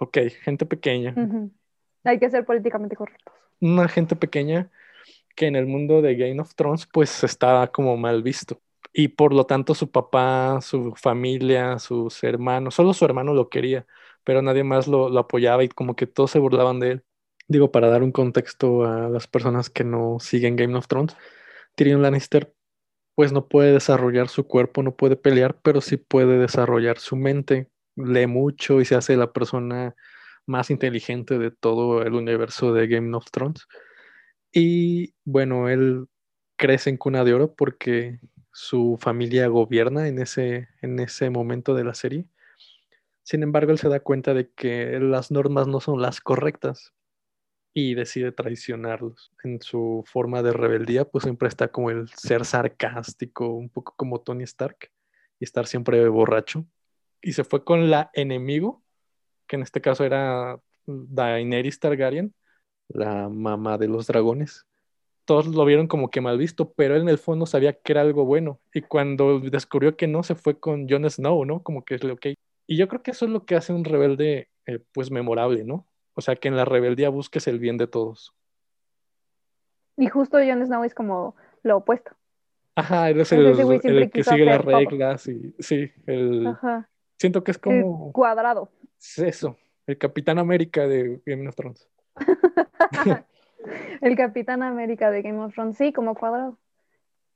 Ok, 0.00 0.18
gente 0.42 0.66
pequeña. 0.66 1.14
Hay 2.04 2.18
que 2.18 2.30
ser 2.30 2.44
políticamente 2.44 2.96
correctos. 2.96 3.34
Una 3.60 3.88
gente 3.88 4.16
pequeña 4.16 4.70
que 5.34 5.46
en 5.46 5.56
el 5.56 5.66
mundo 5.66 6.02
de 6.02 6.16
Game 6.16 6.40
of 6.40 6.54
Thrones 6.54 6.86
pues 6.92 7.24
estaba 7.24 7.66
como 7.68 7.96
mal 7.96 8.22
visto. 8.22 8.60
Y 8.92 9.08
por 9.08 9.32
lo 9.32 9.46
tanto 9.46 9.74
su 9.74 9.90
papá, 9.90 10.60
su 10.60 10.94
familia, 10.96 11.78
sus 11.78 12.22
hermanos, 12.24 12.74
solo 12.74 12.92
su 12.92 13.04
hermano 13.04 13.32
lo 13.32 13.48
quería, 13.48 13.86
pero 14.24 14.42
nadie 14.42 14.64
más 14.64 14.86
lo, 14.86 15.08
lo 15.08 15.20
apoyaba 15.20 15.64
y 15.64 15.68
como 15.68 15.96
que 15.96 16.06
todos 16.06 16.30
se 16.30 16.38
burlaban 16.38 16.78
de 16.80 16.90
él. 16.92 17.04
Digo, 17.48 17.72
para 17.72 17.88
dar 17.88 18.02
un 18.02 18.12
contexto 18.12 18.84
a 18.84 19.08
las 19.08 19.26
personas 19.26 19.70
que 19.70 19.84
no 19.84 20.18
siguen 20.20 20.56
Game 20.56 20.76
of 20.76 20.88
Thrones, 20.88 21.16
Tyrion 21.74 22.02
Lannister 22.02 22.52
pues 23.14 23.32
no 23.32 23.46
puede 23.48 23.72
desarrollar 23.72 24.28
su 24.28 24.46
cuerpo, 24.46 24.82
no 24.82 24.96
puede 24.96 25.16
pelear, 25.16 25.58
pero 25.62 25.80
sí 25.80 25.96
puede 25.96 26.38
desarrollar 26.38 26.98
su 26.98 27.16
mente. 27.16 27.68
Lee 27.96 28.26
mucho 28.26 28.80
y 28.80 28.84
se 28.86 28.94
hace 28.94 29.16
la 29.16 29.32
persona 29.32 29.94
más 30.46 30.70
inteligente 30.70 31.38
de 31.38 31.50
todo 31.50 32.02
el 32.02 32.14
universo 32.14 32.72
de 32.72 32.86
Game 32.86 33.16
of 33.16 33.30
Thrones. 33.30 33.66
Y 34.52 35.14
bueno, 35.24 35.68
él 35.68 36.06
crece 36.56 36.90
en 36.90 36.96
cuna 36.96 37.24
de 37.24 37.34
oro 37.34 37.54
porque 37.54 38.20
su 38.52 38.98
familia 39.00 39.48
gobierna 39.48 40.08
en 40.08 40.18
ese, 40.18 40.68
en 40.82 40.98
ese 40.98 41.30
momento 41.30 41.74
de 41.74 41.84
la 41.84 41.94
serie. 41.94 42.26
Sin 43.22 43.42
embargo, 43.42 43.72
él 43.72 43.78
se 43.78 43.88
da 43.88 44.00
cuenta 44.00 44.34
de 44.34 44.50
que 44.50 44.98
las 45.00 45.30
normas 45.30 45.68
no 45.68 45.80
son 45.80 46.02
las 46.02 46.20
correctas 46.20 46.92
y 47.74 47.94
decide 47.94 48.32
traicionarlos. 48.32 49.32
En 49.44 49.60
su 49.62 50.04
forma 50.06 50.42
de 50.42 50.52
rebeldía, 50.52 51.04
pues 51.04 51.24
siempre 51.24 51.48
está 51.48 51.68
como 51.68 51.90
el 51.90 52.08
ser 52.10 52.44
sarcástico, 52.44 53.48
un 53.48 53.70
poco 53.70 53.94
como 53.96 54.20
Tony 54.20 54.44
Stark, 54.44 54.90
y 55.40 55.44
estar 55.44 55.66
siempre 55.66 56.06
borracho. 56.08 56.66
Y 57.22 57.32
se 57.32 57.44
fue 57.44 57.64
con 57.64 57.90
la 57.90 58.10
enemigo, 58.14 58.81
que 59.46 59.56
en 59.56 59.62
este 59.62 59.80
caso 59.80 60.04
era 60.04 60.58
Daenerys 60.86 61.78
Targaryen, 61.78 62.34
la 62.88 63.28
mamá 63.28 63.78
de 63.78 63.88
los 63.88 64.06
dragones. 64.06 64.66
Todos 65.24 65.46
lo 65.46 65.64
vieron 65.64 65.86
como 65.86 66.10
que 66.10 66.20
mal 66.20 66.36
visto, 66.36 66.72
pero 66.72 66.96
él 66.96 67.02
en 67.02 67.08
el 67.08 67.18
fondo 67.18 67.46
sabía 67.46 67.74
que 67.74 67.92
era 67.92 68.00
algo 68.00 68.24
bueno. 68.24 68.60
Y 68.74 68.82
cuando 68.82 69.38
descubrió 69.40 69.96
que 69.96 70.08
no, 70.08 70.22
se 70.22 70.34
fue 70.34 70.58
con 70.58 70.88
Jon 70.88 71.08
Snow, 71.08 71.44
¿no? 71.44 71.62
Como 71.62 71.84
que 71.84 71.94
es 71.94 72.04
lo 72.04 72.14
ok. 72.14 72.26
Y 72.66 72.76
yo 72.76 72.88
creo 72.88 73.02
que 73.02 73.12
eso 73.12 73.26
es 73.26 73.30
lo 73.30 73.44
que 73.44 73.54
hace 73.54 73.72
un 73.72 73.84
rebelde, 73.84 74.48
eh, 74.66 74.80
pues 74.92 75.10
memorable, 75.10 75.64
¿no? 75.64 75.86
O 76.14 76.20
sea, 76.20 76.36
que 76.36 76.48
en 76.48 76.56
la 76.56 76.64
rebeldía 76.64 77.08
busques 77.08 77.46
el 77.46 77.58
bien 77.58 77.78
de 77.78 77.86
todos. 77.86 78.34
Y 79.96 80.08
justo 80.08 80.38
Jon 80.38 80.64
Snow 80.66 80.84
es 80.84 80.94
como 80.94 81.36
lo 81.62 81.78
opuesto. 81.78 82.12
Ajá, 82.74 83.10
eres 83.10 83.30
Entonces, 83.32 83.84
el, 83.84 84.10
que 84.10 84.24
sigue 84.24 84.44
las 84.44 84.62
todo. 84.62 84.78
reglas 84.78 85.28
y 85.28 85.54
sí, 85.58 85.90
el, 86.06 86.46
Ajá. 86.46 86.88
siento 87.18 87.44
que 87.44 87.50
es 87.50 87.58
El 87.58 87.82
como 87.82 88.12
cuadrado. 88.12 88.70
Es 89.02 89.18
eso, 89.18 89.58
el 89.86 89.98
Capitán 89.98 90.38
América 90.38 90.86
de 90.86 91.20
Game 91.26 91.48
of 91.48 91.56
Thrones. 91.56 91.88
El 94.00 94.16
Capitán 94.16 94.62
América 94.62 95.10
de 95.10 95.22
Game 95.22 95.38
of 95.38 95.54
Thrones, 95.54 95.76
sí, 95.76 95.92
como 95.92 96.14
cuadrado. 96.14 96.58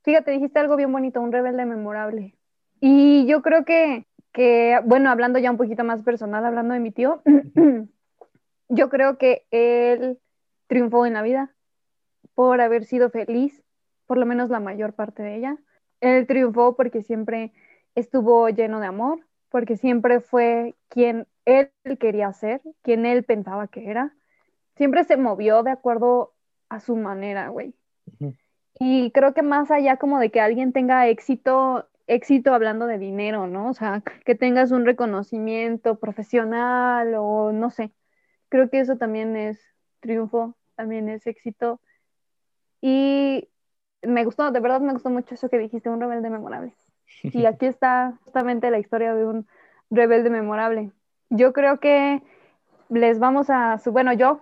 Fíjate, 0.03 0.31
dijiste 0.31 0.59
algo 0.59 0.75
bien 0.75 0.91
bonito, 0.91 1.21
un 1.21 1.31
rebelde 1.31 1.65
memorable. 1.65 2.35
Y 2.79 3.25
yo 3.27 3.41
creo 3.41 3.65
que, 3.65 4.05
que, 4.33 4.79
bueno, 4.85 5.09
hablando 5.09 5.39
ya 5.39 5.51
un 5.51 5.57
poquito 5.57 5.83
más 5.83 6.03
personal, 6.03 6.45
hablando 6.45 6.73
de 6.73 6.79
mi 6.79 6.91
tío, 6.91 7.21
yo 8.69 8.89
creo 8.89 9.17
que 9.17 9.45
él 9.51 10.19
triunfó 10.67 11.05
en 11.05 11.13
la 11.13 11.21
vida 11.21 11.53
por 12.35 12.61
haber 12.61 12.85
sido 12.85 13.09
feliz, 13.09 13.63
por 14.05 14.17
lo 14.17 14.25
menos 14.25 14.49
la 14.49 14.59
mayor 14.59 14.93
parte 14.93 15.23
de 15.23 15.35
ella. 15.35 15.57
Él 16.01 16.27
triunfó 16.27 16.75
porque 16.75 17.01
siempre 17.01 17.53
estuvo 17.95 18.49
lleno 18.49 18.79
de 18.79 18.87
amor, 18.87 19.25
porque 19.49 19.77
siempre 19.77 20.19
fue 20.19 20.75
quien 20.89 21.27
él 21.47 21.71
quería 21.97 22.31
ser, 22.33 22.61
quien 22.81 23.05
él 23.05 23.23
pensaba 23.23 23.67
que 23.69 23.89
era. 23.89 24.13
Siempre 24.75 25.05
se 25.05 25.15
movió 25.17 25.63
de 25.63 25.71
acuerdo 25.71 26.35
a 26.69 26.81
su 26.81 26.95
manera, 26.97 27.47
güey. 27.49 27.73
Y 28.79 29.11
creo 29.11 29.33
que 29.33 29.41
más 29.41 29.71
allá 29.71 29.97
como 29.97 30.19
de 30.19 30.29
que 30.29 30.41
alguien 30.41 30.73
tenga 30.73 31.07
éxito, 31.07 31.87
éxito 32.05 32.53
hablando 32.53 32.85
de 32.85 32.99
dinero, 32.99 33.47
¿no? 33.47 33.69
O 33.69 33.73
sea, 33.73 34.03
que 34.25 34.35
tengas 34.35 34.71
un 34.71 34.85
reconocimiento 34.85 35.99
profesional 35.99 37.15
o 37.17 37.53
no 37.53 37.69
sé. 37.71 37.93
Creo 38.49 38.69
que 38.69 38.79
eso 38.79 38.97
también 38.97 39.35
es 39.37 39.57
triunfo, 40.01 40.55
también 40.75 41.07
es 41.07 41.25
éxito. 41.27 41.79
Y 42.81 43.49
me 44.03 44.25
gustó, 44.25 44.51
de 44.51 44.59
verdad 44.59 44.81
me 44.81 44.93
gustó 44.93 45.09
mucho 45.09 45.33
eso 45.33 45.49
que 45.49 45.57
dijiste, 45.57 45.89
un 45.89 46.01
rebelde 46.01 46.29
memorable. 46.29 46.75
Y 47.23 47.45
aquí 47.45 47.65
está 47.67 48.19
justamente 48.25 48.69
la 48.69 48.79
historia 48.79 49.15
de 49.15 49.25
un 49.25 49.47
rebelde 49.89 50.29
memorable. 50.29 50.91
Yo 51.29 51.53
creo 51.53 51.79
que 51.79 52.21
les 52.89 53.19
vamos 53.19 53.49
a 53.49 53.77
su, 53.79 53.91
bueno, 53.91 54.13
yo, 54.13 54.41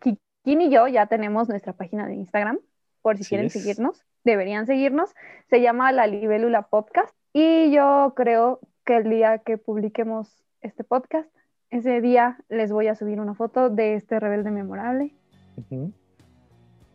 Kikín 0.00 0.62
y 0.62 0.70
yo 0.70 0.88
ya 0.88 1.06
tenemos 1.06 1.48
nuestra 1.48 1.72
página 1.72 2.06
de 2.06 2.14
Instagram, 2.14 2.58
por 3.02 3.18
si 3.18 3.24
quieren 3.24 3.46
es. 3.46 3.52
seguirnos, 3.52 4.04
deberían 4.24 4.66
seguirnos. 4.66 5.14
Se 5.48 5.60
llama 5.60 5.92
La 5.92 6.06
Libélula 6.06 6.62
Podcast 6.62 7.14
y 7.32 7.70
yo 7.70 8.12
creo 8.16 8.60
que 8.84 8.96
el 8.96 9.10
día 9.10 9.38
que 9.38 9.58
publiquemos 9.58 10.44
este 10.60 10.84
podcast, 10.84 11.30
ese 11.70 12.00
día 12.00 12.38
les 12.48 12.72
voy 12.72 12.88
a 12.88 12.94
subir 12.94 13.20
una 13.20 13.34
foto 13.34 13.70
de 13.70 13.94
este 13.94 14.20
rebelde 14.20 14.50
memorable. 14.50 15.14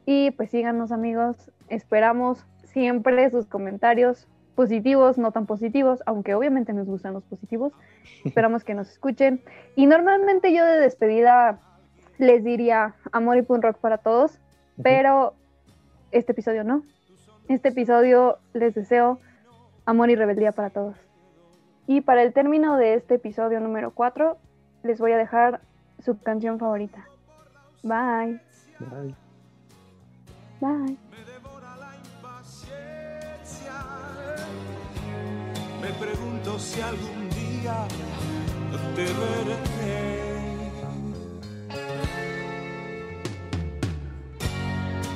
Y 0.05 0.31
pues 0.31 0.51
síganos 0.51 0.91
amigos, 0.91 1.51
esperamos 1.69 2.45
siempre 2.63 3.29
sus 3.29 3.45
comentarios 3.47 4.27
positivos, 4.57 5.19
no 5.19 5.31
tan 5.31 5.45
positivos, 5.45 6.01
aunque 6.07 6.33
obviamente 6.33 6.73
nos 6.73 6.87
gustan 6.87 7.13
los 7.13 7.23
positivos. 7.23 7.73
Esperamos 8.25 8.63
que 8.63 8.73
nos 8.73 8.89
escuchen. 8.89 9.43
Y 9.75 9.85
normalmente 9.85 10.51
yo 10.51 10.65
de 10.65 10.79
despedida 10.79 11.59
les 12.17 12.43
diría 12.43 12.95
amor 13.11 13.37
y 13.37 13.43
punk 13.43 13.63
rock 13.63 13.77
para 13.77 13.99
todos, 13.99 14.39
pero 14.81 15.35
este 16.11 16.31
episodio 16.31 16.63
no. 16.63 16.81
Este 17.47 17.69
episodio 17.69 18.39
les 18.53 18.73
deseo 18.73 19.19
amor 19.85 20.09
y 20.09 20.15
rebeldía 20.15 20.53
para 20.53 20.71
todos. 20.71 20.97
Y 21.85 22.01
para 22.01 22.23
el 22.23 22.33
término 22.33 22.77
de 22.77 22.95
este 22.95 23.15
episodio 23.15 23.59
número 23.59 23.91
4, 23.91 24.37
les 24.81 24.99
voy 24.99 25.11
a 25.11 25.17
dejar 25.17 25.61
su 25.99 26.19
canción 26.19 26.57
favorita. 26.57 27.07
Bye. 27.83 28.41
Bye. 28.79 29.15
Bye. 30.59 30.97
Pregunto 35.99 36.59
si 36.59 36.81
algún 36.81 37.29
día 37.29 37.87
te 38.95 39.03
veré. 39.03 39.87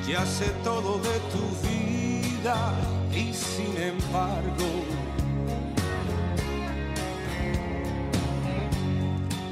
Ya 0.08 0.26
sé 0.26 0.48
todo 0.64 0.98
de 1.00 1.20
tu 1.34 1.44
vida 1.68 2.74
y 3.14 3.34
sin 3.34 3.78
embargo 3.78 4.68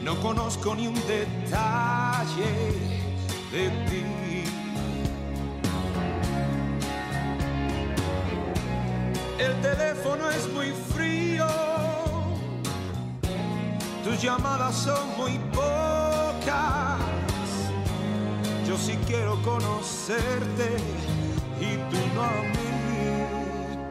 no 0.04 0.20
conozco 0.22 0.76
ni 0.76 0.88
un 0.88 0.96
detalle 1.08 2.52
de 3.52 3.70
ti. 3.88 4.19
el 9.40 9.62
teléfono 9.62 10.30
es 10.30 10.48
muy 10.54 10.72
frío, 10.94 11.48
tus 14.04 14.22
llamadas 14.22 14.76
son 14.76 15.18
muy 15.18 15.40
pocas. 15.54 17.00
Yo 18.68 18.78
sí 18.78 18.98
quiero 19.08 19.42
conocerte 19.42 20.78
y 21.60 21.78
tú 21.90 21.98
no 22.14 22.24
a 22.24 22.42
mí. 22.54 22.66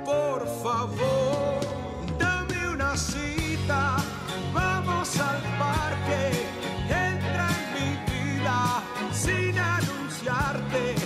Por 0.04 0.46
favor, 0.62 1.60
dame 2.18 2.68
una 2.68 2.96
cita, 2.96 3.96
vamos 4.52 5.18
al 5.18 5.42
parque, 5.58 6.46
entra 6.88 7.48
en 7.58 7.66
mi 7.74 7.90
vida 8.12 8.82
sin 9.12 9.58
anunciarte. 9.58 10.97